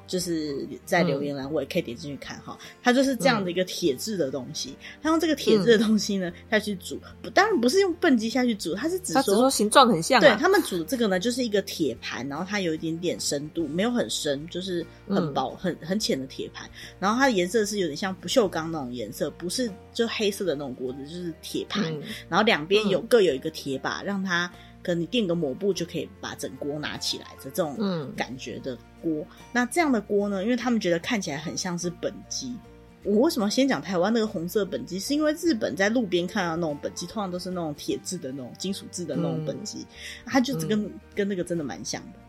[0.08, 2.58] 就是在留言栏，我也可以点进去看哈。
[2.84, 10.20] 它就是这样的一个铁质的东西，它用这个铁质的东西呢下去煮，不，当然不是用笨鸡下去煮，它是只说形状很像。
[10.20, 16.70] 对，他们煮这个呢，就是一个铁盘，然后它有一点点深度，没有很深，就是很薄、很很浅的铁盘。
[17.00, 21.84] 然后它的颜色是有点像不锈钢那种颜色，不是就黑色的那种锅子，就是铁盘。
[22.28, 24.52] 然后两边有各有一个铁把，让它。
[24.84, 30.44] 可能你垫个抹布就可以把整锅拿起来的这种感觉的锅，嗯、那这样的锅呢？
[30.44, 32.56] 因为他们觉得看起来很像是本机。
[33.04, 35.00] 我为什么先讲台湾那个红色本机？
[35.00, 39.88] 是因为日本在路边看到那种本机，通常都是那种铁质的那种金属制的那种本机，嗯、
[40.28, 42.20] 它就是跟、嗯、跟那个真的蛮像的。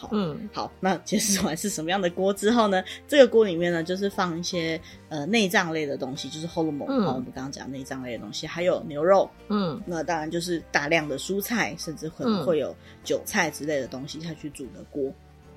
[0.00, 2.82] 好，嗯，好，那解释 完是什么样的锅之后呢？
[3.06, 4.80] 这个锅里面呢，就是放一些
[5.10, 12.74] 呃内脏类的东西，就是我们刚刚讲内脏类的东西，还有牛肉，嗯，那当然就是大量的蔬菜，甚至可能会有
[13.04, 15.12] 韭菜之类的东西下去煮的锅，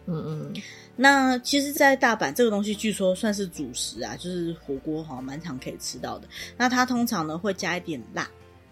[0.08, 0.54] 嗯嗯。
[0.98, 6.28] 那其实，在大阪这个东西据说算是主食啊，就是火锅哈，蛮常可以吃到的。
[6.58, 8.30] 那它通常呢会加一点辣，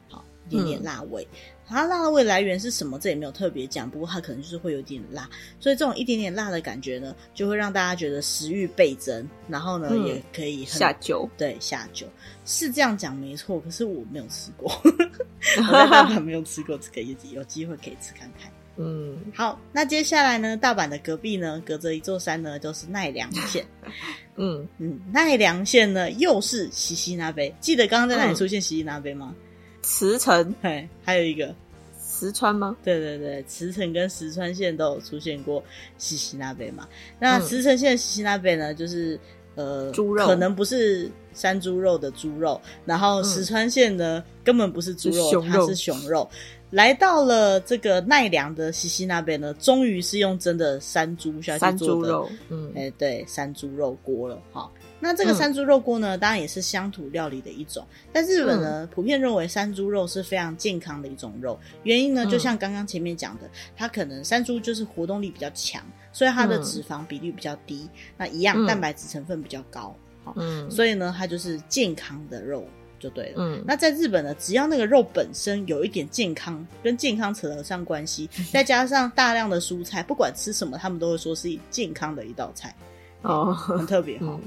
[0.09, 1.26] 好，一点点辣味。
[1.32, 1.38] 嗯
[1.72, 2.99] 它辣的味来源是什么？
[2.99, 11.28] 这也没有特别讲，不过它可能就是会有点辣，所以这种一点点辣的感觉呢，就会让大家觉得食欲倍增，然后呢，嗯、也可以下酒。
[11.38, 12.05] 对，下酒
[12.45, 18.51] 是这样讲没错，可是我没有吃过， 我在大阪没有吃过这个，有有机会可以吃看看。
[18.78, 23.65] 嗯，好，那接下来呢，大阪的隔壁呢，隔着一座山呢，就是奈良县。
[24.38, 29.36] 嗯嗯，奈良县呢，又是西西那杯，记得刚刚在哪里出现西西那杯吗？
[29.38, 29.47] 嗯
[29.82, 31.53] 茨城，嘿，还有一个
[31.99, 32.75] 石川吗？
[32.84, 35.63] 对对对，茨城跟石川县都有出现过
[35.97, 36.88] 西西那杯嘛。
[37.19, 39.19] 那石城县西西那边呢，就是
[39.55, 42.61] 呃，猪肉，可能不是山猪肉的猪肉。
[42.86, 46.29] 然后石川县呢，嗯、根本不是猪肉，它是熊肉。
[46.69, 54.71] 来到了这个奈良的西西那边呢，终于是用真的山猪下去做的，山猪肉，嗯，哎，对，山猪肉锅了，哈。
[55.02, 57.86] 那这个山猪肉锅呢，嗯、当然也是乡土料理的一种。
[58.14, 61.60] 但日本呢，嗯、普遍认为山猪肉是非常健康的一种肉。
[61.84, 65.84] 原因呢，就像刚刚前面讲的，它可能山猪就是活动力比较强，
[66.14, 67.82] 所以它的脂肪比率比较低。
[67.82, 69.95] 嗯、那一样，蛋白质成分比较高。
[70.24, 72.64] 好，嗯，所以呢，它就是健康的肉
[72.99, 73.36] 就对了。
[73.38, 82.76] 嗯，那在日本呢，只要那个肉本身有一点健康，跟健康扯得上关系， 再加上大量的蔬菜，不管吃什么，他们都会说是健康的一道菜。
[83.22, 84.39] 哦，很特别哈。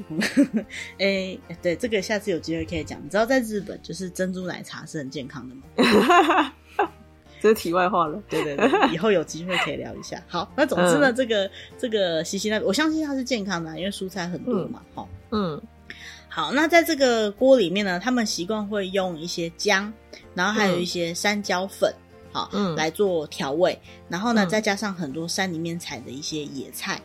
[0.98, 2.98] 哎、对，这个下次有机会可以讲。
[3.04, 5.62] 你知道在日本，就是珍珠奶茶是很健康的吗？
[7.40, 8.20] 这是题外话了。
[8.28, 10.22] 对对对，以后有机会可以聊一下。
[10.26, 14.80] 好，那总之呢，嗯、这个这个西西那，我相信它是健康的，因为蔬菜很多嘛。
[14.94, 15.62] 哈、嗯，嗯，
[16.28, 19.92] 好，那在这个锅里面呢，他们习惯会用一些姜，
[20.34, 21.94] 然后还有一些山椒粉，
[22.32, 23.78] 好，嗯，来做调味。
[24.08, 26.98] 然后呢，再加上很多山里面采的一些野菜。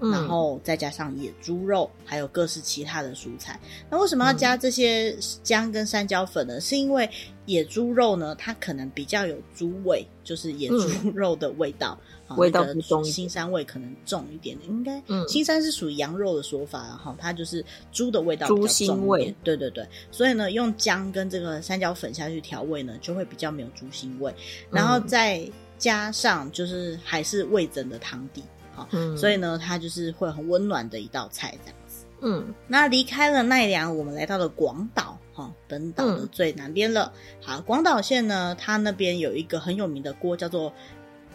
[0.00, 3.58] 然后再加上野猪肉，还有各式其他的蔬菜。
[3.90, 6.58] 那为什么要加这些姜跟山椒粉呢？
[6.58, 7.08] 嗯、是因为
[7.46, 14.70] 野猪肉呢，它可能比较有猪味，就是野猪肉的味道，嗯、味道不重，腥膻味可能重一点点。
[14.70, 19.34] 应该，嗯，腥膻是属于羊肉的说法，然后它就是猪的味道比较重，猪腥味。
[19.42, 24.32] 对对对，所以呢，用姜跟这个山椒粉下去调味呢，就会比较没有猪腥味。
[24.70, 25.42] 然后再
[25.78, 28.42] 加上就是还是味噌的汤底。
[28.90, 32.04] 嗯，所以呢，它就是会很温暖的一道菜这样子。
[32.20, 37.12] 嗯，那离开了奈良，我们来到了广岛，哈，本岛的最南边了。
[37.14, 40.72] 嗯、好，广岛县呢，它那边有一个很有名的锅，叫做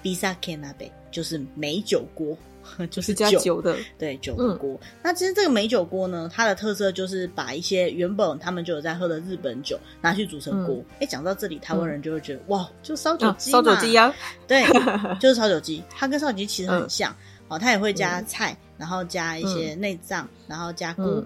[0.04, 2.38] Bisake Nabe，就是美酒锅，
[2.92, 4.74] 就是加酒的，对，酒的锅。
[4.74, 10.84] 嗯、那其实这个美酒锅呢，它的特色就是把一些原本他们就有在喝的日本酒拿去煮成锅。
[11.00, 14.14] 哎、嗯，讲到这里，台湾人就会觉得，嗯、哇，就烧酒鸡嘛，烧酒鸡呀，
[14.46, 14.66] 对，
[15.22, 17.16] 就是烧酒鸡，它跟烧酒鸡其实很像。
[17.43, 21.25] 嗯哦，他也会加菜，嗯、然后加一些内脏，嗯、然后加菇。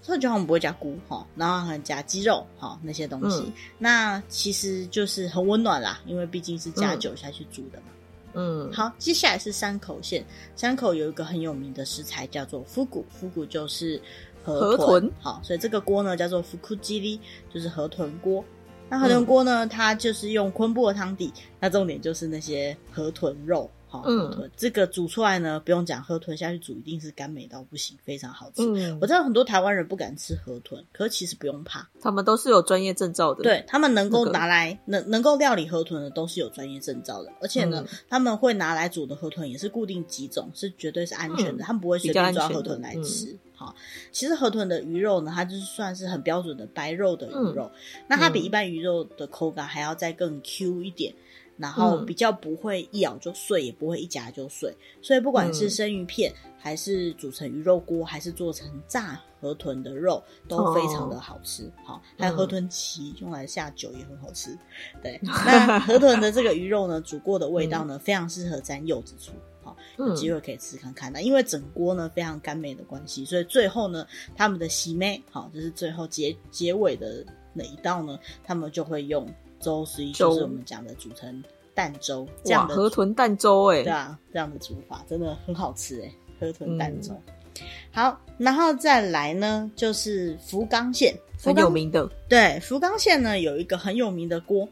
[0.00, 3.42] 烧酒鸡我们不会加菇哈，然后还加鸡肉哈那些东西。
[3.42, 7.84] 嗯、那其实就是很温暖啦，因为毕竟是加酒下去煮的嘛。
[8.32, 10.24] 嗯，好，接下来是山口县，
[10.56, 14.00] 山口有一个很有名的食材叫做ふぐ，ふぐ就是
[14.42, 14.78] 河豚。
[14.78, 17.20] 河豚好，所以这个锅呢叫做ふくじり，
[17.52, 18.42] 就是河豚锅。
[18.88, 23.70] 那河豚锅呢，嗯、它就是用昆布的汤底，那重点就是那些河豚肉。
[23.93, 28.63] 好，河豚、嗯、这个煮出来呢，不用讲，河豚下去煮一定是甘美到不行，非常好吃。
[28.65, 33.43] 嗯、我知道很多台湾人不敢吃河豚，可是其实不用怕，他们都是有专业证照的。
[33.43, 43.37] 对，他们能够拿来、那个、能能够料理河豚的都是有专业证照的，而且呢，嗯、他们会拿来煮的河豚也是固定几种，是绝对是安全的，嗯、他们不会随便抓河豚来吃。
[43.55, 43.75] 好，
[44.11, 51.13] 其实河豚的鱼肉呢，它就是算是很标准的白肉的鱼肉，嗯、那它比一般鱼肉的口感还要再更 Q 一点。
[51.57, 61.71] 然后比较不会一咬就碎，嗯、也不会一夹就碎，所以不管是生鱼片，嗯、还是煮成鱼肉锅，还是做成炸河豚的肉，都非常的好吃。
[61.85, 64.57] 好、哦，还有河豚鳍用来下酒也很好吃。
[65.01, 69.31] 对， 那河豚的这个鱼肉呢，煮过的味道呢，嗯、非常适合沾柚子醋。
[69.61, 71.13] 好，有机会可以吃看看。
[71.13, 77.23] 那因为整锅呢非常甘美的关系，所以最后呢，他们的喜妹，好，就是最后结结尾的
[77.53, 79.25] 那一道呢，他们就会用。
[79.63, 81.43] 粥是一就是我们讲的煮成
[81.73, 87.13] 蛋粥，这样的河豚蛋粥哎，对啊，这样的煮法真的很好吃哎，河豚蛋粥。
[87.13, 91.17] 嗯、好，然后再来呢，就是福冈县。
[91.41, 94.67] 很有名的，对，福冈县呢有一个很有名的锅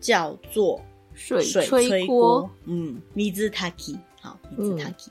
[0.00, 0.80] 叫做
[1.14, 5.08] 水炊锅，嗯，mizu taki，好，mizu taki。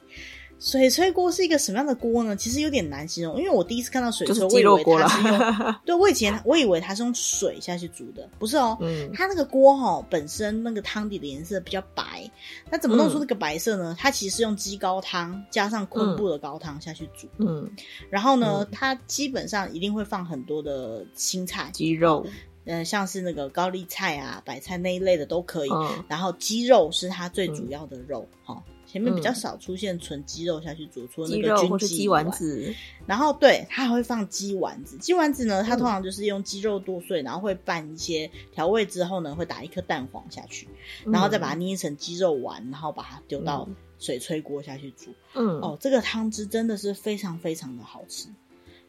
[0.57, 2.35] 水炊锅是一个什么样的锅呢？
[2.35, 12.29] 其实有点难形容，因为我第一次看到水炊，我以为它是用， 对，我以前我以为它是用水下去煮的，不是哦，嗯，它那个锅哈、哦、本身那个汤底的颜色比较白，
[12.71, 13.93] 那怎么弄出那个白色呢？
[13.93, 17.69] 嗯、它其实是用鸡高汤加上昆布的高汤下去煮，嗯，
[18.09, 22.25] 然后呢，嗯、它基本上一定会放很多的青菜、鸡肉，
[22.63, 28.74] 嗯、呃，像是那个高丽菜啊、白菜那一类的都可以，嗯、然后鸡肉是它最主要的肉，哈、嗯。
[28.95, 32.73] 前面比较少出现纯鸡肉下去煮出那个菌鸡鸡丸子，
[33.05, 34.95] 然后对，它还会放鸡丸子。
[34.99, 40.69] 鸡丸子呢，它通常就是用鸡肉剁碎，然后会拌一些调味之后呢，会打一颗蛋黄下去，
[41.03, 43.67] 然后再把它捏成鸡肉丸，然后把它丢到
[43.99, 45.11] 水炊锅下去煮。
[45.33, 48.29] 嗯，哦，这个汤汁真的是非常非常的好吃。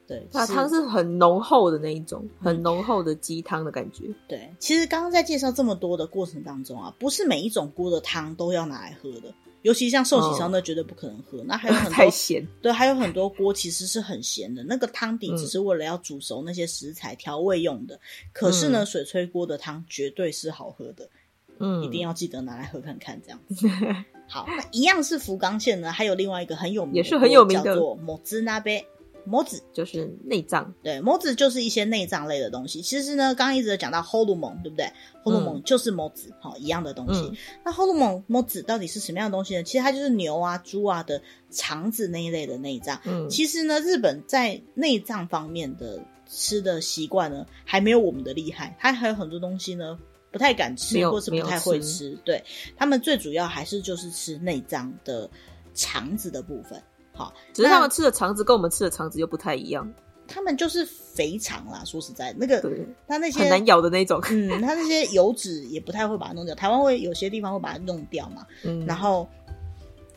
[0.07, 4.04] 对，它汤是很浓厚的那一种，很浓厚的鸡汤的感觉。
[4.28, 9.34] 对，其实刚刚在介绍这么多的过程当中啊，不是每一种锅的汤都要拿来喝的。
[9.66, 11.38] 尤其像寿喜烧，那绝对不可能喝。
[11.38, 14.62] 哦、那还有 很多太咸，对，还有很多锅其实是很咸的。
[14.62, 17.98] 那个汤底只是为了要煮熟那些食材调、嗯、味用的。
[18.32, 21.10] 可是呢，嗯、水炊锅的汤绝对是好喝的。
[21.58, 23.66] 嗯，一定要记得拿来喝看看，这样子。
[24.30, 28.84] 好，那一样是福冈县呢，还有另外一个很有名的，也是很有名的，叫做もつ锅。
[29.26, 32.82] 模子就是内脏，对，模子就是一些内脏类的东西。
[32.82, 34.91] 其实呢，刚刚一直讲到ホルモン，对不对？
[35.24, 37.22] ホルモン就是模子，好、嗯、一样的东西。
[37.22, 39.61] 嗯、那ホルモン模子到底是什么样的东西呢？
[39.61, 42.99] 其实它就是牛啊、猪啊的肠子那一类的内脏。
[43.05, 48.76] 嗯，其实呢，日本在内脏方面的吃的习惯呢，还没有我们的厉害。
[48.80, 49.99] 它还有很多东西呢，
[50.32, 51.88] 不太敢吃，或是不太会吃。
[51.88, 52.43] 吃对，
[52.76, 55.30] 他们最主要还是就是吃内脏的
[55.76, 56.82] 肠子的部分。
[57.15, 59.91] 好，只是他们吃的肠子跟我们吃的肠子又不太一样。
[60.34, 66.55] 他们就是肥肠啦，说实在，那个对他那些很难咬的那种，嗯，他那些油脂也不太会把它弄掉。
[66.55, 69.28] 台湾会有些地方会把它弄掉嘛，嗯，然后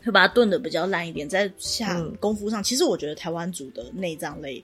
[0.05, 4.63] 会把它炖的比较烂一点，在下功夫上，嗯、其实我觉得台湾煮的内脏类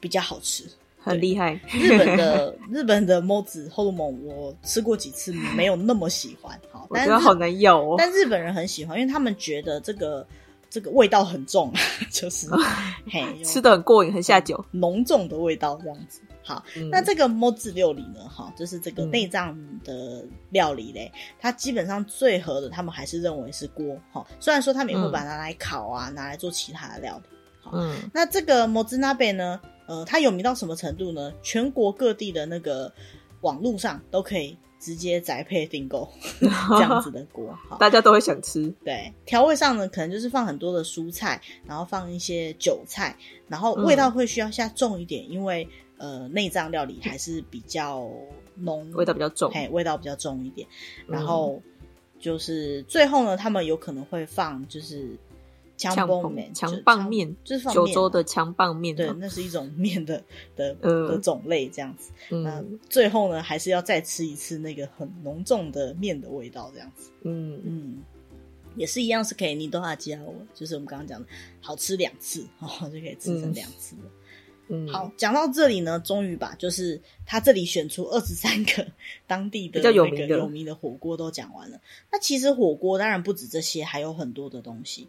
[0.00, 0.64] 比较好吃，
[0.98, 1.60] 很厉害。
[1.70, 6.58] 日本的 日本的模子ホルモン我吃过几次，没有那么喜欢。
[6.72, 7.96] 好， 我觉得好难咬哦。
[7.98, 10.26] 但日本人很喜欢，因为他们觉得这个。
[10.69, 11.71] 这个味道很重，
[12.11, 12.47] 就是
[13.09, 16.21] 嘿， 吃的很过瘾，很下酒，浓重的味道这样子。
[16.43, 18.29] 好，嗯、那这个摸字料理呢？
[18.29, 23.97] 哈，就是这个内脏的料理嘞，嗯、它基本上最合的，他们还是认为是锅。
[24.11, 27.37] 哈，虽然说他们也会把它拿来烤啊，嗯、拿来做其他的料理。
[27.61, 29.59] 好，嗯，那这个模子锅呢？
[29.87, 31.31] 呃，它有名到什么程度呢？
[31.41, 32.91] 全国各地的那个
[33.41, 34.57] 网络上都可以。
[34.85, 36.07] 直接宅配订购
[36.39, 38.71] 这样子的锅，好，大家都会想吃。
[38.83, 43.17] 对，调味上呢，可能就是放很多的蔬菜，然后放一些韭菜，
[43.47, 45.67] 然后味道会需要下重一点，嗯、因为
[45.97, 48.07] 呃内脏料理还是比较
[48.53, 50.67] 浓，味道比较重，嘿，味道比较重一点。
[51.07, 51.59] 然后
[52.19, 55.17] 就是最后呢，他们有可能会放就是。
[55.77, 60.23] 强棒面，强棒面就是九州的强棒面，对，那是一种面的
[60.55, 62.11] 的 的种类，这样子。
[62.29, 67.11] 那最后呢，还是要再吃一次那个很浓重的面的味道，这样子。
[67.23, 67.97] 嗯嗯，
[68.75, 71.27] 也是一样，是可以你都要加我，就是我们刚刚讲的，
[71.59, 73.95] 好吃两次哦，就可以吃成两次。
[74.67, 78.87] 嗯，好，讲到这里呢，终于把就是他这里选出二十三个
[79.27, 81.79] 当地的比较有名的有名的火锅都讲完了。
[82.11, 85.07] 那其实火锅当然不止这些，还有很多的东西。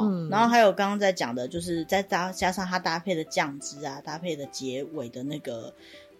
[0.00, 5.72] 嗯，然后还有刚刚在讲的，就是再搭加上它搭配的酱汁啊，搭配的结尾的那个，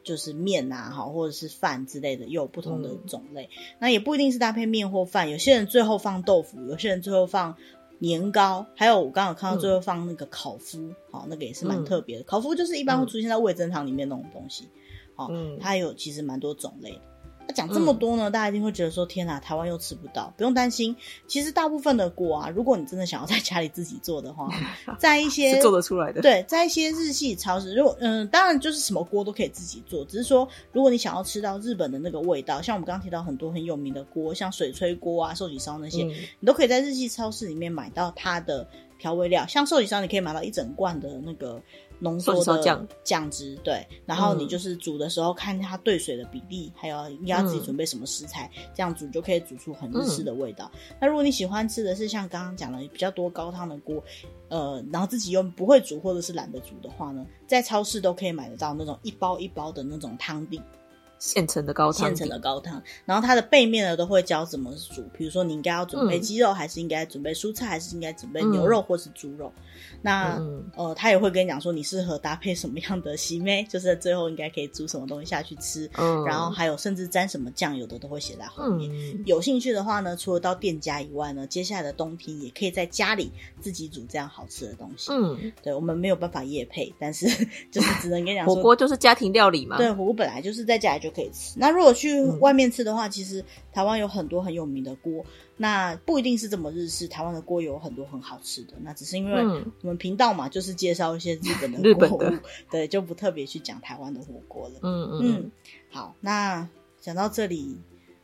[0.03, 3.45] 就是面啊，哈或者是饭之类的，又有不同的种类。
[3.45, 7.57] 嗯、那也不一定是搭配面或饭，有些人最后放豆腐，有些人最后放
[7.99, 12.25] 年糕，还有我刚刚有看到最后放那个烤麸，好、嗯，那个也是蛮特别的。
[12.25, 14.69] 烤麸就是一般会出现在味增汤里面那种东西，
[15.15, 17.01] 好、嗯，它有其实蛮多种类的。
[17.55, 20.95] 讲这么多呢，嗯、大家一定会觉得说：“天哪，台湾又吃不到。”不用担心，
[21.27, 24.49] 其实大部分的锅啊，如果你真的想要在家里自己做的话，
[24.99, 36.09] 在一些做得出来的，对，在一些日系超市，如果嗯，当然就是什么锅都可以自己做，只是说如果你想要吃到日本的那个味道，像我们刚刚提到很多很有名的锅，像水炊锅啊、寿喜烧那些，嗯、
[36.41, 38.69] 你都可以在日系超市里面买到它的
[38.99, 39.47] 调味料。
[39.47, 41.63] 像寿喜烧，你可以买到一整罐的那个。
[42.01, 42.87] 浓缩的酱。
[43.03, 50.71] 酱汁，对，然后你就是煮的时候看它兑水的比例，还有应该要自己准备什么食材，嗯、这样煮就可以煮出很日式的味道。
[50.75, 54.03] 嗯、那如果你喜欢吃的是像刚刚讲的比较多高汤的锅，
[54.49, 60.61] 呃，然后自己又不会煮或者是懒得煮的话呢，在超市都可以买得到那种一包一包的那种汤底。
[61.19, 69.53] 现成的高汤，现成的高汤，然后它的背面呢都会教怎么煮，比如说你应该要准备鸡肉，嗯、还是应该准备蔬菜，还是应该准备牛肉或是猪肉。
[69.57, 69.63] 嗯、
[70.01, 75.91] 那、嗯、呃，他也会跟你讲说你适合搭配什么样的洗咩， 就是最后应该可以煮什么东西下去吃。
[75.97, 78.89] 嗯，然后还有甚至沾什么酱油的都会写在后面。
[78.93, 85.11] 嗯、有兴趣的话呢，除了到店家以外呢，接下来的冬天也可以在家里自己煮这样好吃的东西。
[85.11, 87.27] 嗯，对，我们没有办法夜配，但是
[87.73, 89.77] 就是只能跟你讲，火锅就是家庭料理嘛。
[89.77, 91.09] 对，火锅本来就是在家里就。
[91.09, 91.55] 就可以吃。
[91.57, 95.25] 那如果去外面吃的话，嗯、其实台湾有很多很有名的锅，
[95.59, 97.07] 那不一定是这么日式。
[97.07, 99.45] 台湾的锅有很多很好吃的，那只是因为
[99.83, 102.41] 我们频道嘛，就是介绍一些日本的 锅物，的
[102.71, 104.77] 对，就不特别去讲台湾的火锅了。
[104.83, 105.51] 嗯嗯嗯。
[105.91, 106.67] 好，那
[107.01, 107.77] 讲到这里，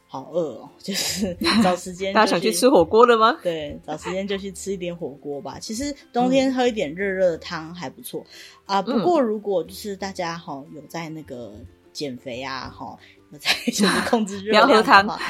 [0.07, 2.12] 好饿哦， 就是找时间。
[2.14, 3.39] 大家想去吃火锅了吗？
[3.43, 5.59] 对，找时间就去吃一点火锅吧。
[5.59, 8.24] 其实冬天喝一点热热的汤还不错
[8.64, 8.80] 啊。
[8.80, 11.53] 不过如果就是大家哈有在那个。
[11.95, 12.99] 减肥啊，哈。
[13.39, 14.66] 在就是控制热量。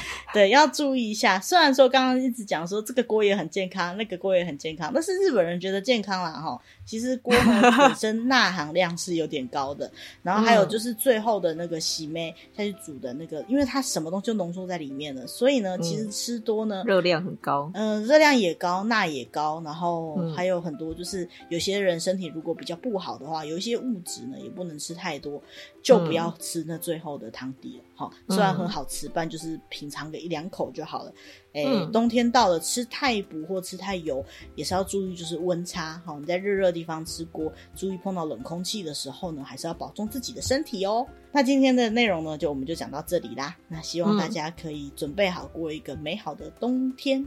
[0.32, 1.38] 对，要注意一下。
[1.40, 6.60] 虽然说刚刚一直讲说这个锅也很健康，那个锅也很健康，但是日本人觉得健康啦哈。
[6.84, 9.90] 其实锅呢 本身钠含量是有点高的，
[10.22, 25.42] 然后还有就是最后的那个洗妹下去煮的那个，因为它什么东西都浓缩在里面了，所以呢，其实吃多呢热量很高，嗯，热量也高，钠也高，然后还有很多就是有些人身体如果比较不好的话，有一些物质呢也不能吃太多，
[25.82, 27.84] 就不要吃那最后的汤底了。
[27.96, 31.12] 哈，虽然很好吃，但就是品尝个一两口就好了。
[31.54, 34.22] 哎、冬天到了，吃太补或吃太油
[34.54, 36.02] 也是要注意，就是温差。
[36.04, 41.06] 好，你在热热的地方吃锅，注意碰到冷空气的时候呢，还是要保重自己的身体哦。
[41.32, 43.56] 那今天的内容呢，就我们就讲到这里啦。
[43.68, 47.26] 那希望大家可以准备好过一个美好的冬天。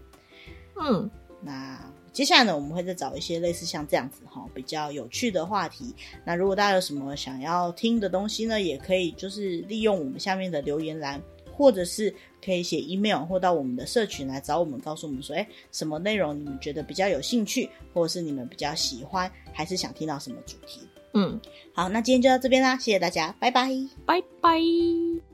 [0.80, 1.10] 嗯，
[1.42, 1.80] 那。
[2.14, 5.94] 接下来呢，我们会再找一些类似像这样子哈，比较有趣的话题。
[6.26, 11.22] 那如果大家有什么想要听的东西呢，也可以就是利用我们下面的留言栏，
[11.58, 20.82] 或者是可以写 email 或到我们的社群来找我们，告诉我们说，哎，什么内容你们觉得比较有兴趣，或者是你们比较喜欢，还是想听到什么主题？
[21.16, 21.42] 嗯，
[21.74, 23.70] 好，那今天就到这边啦，谢谢大家，拜拜，
[24.06, 25.27] 拜拜。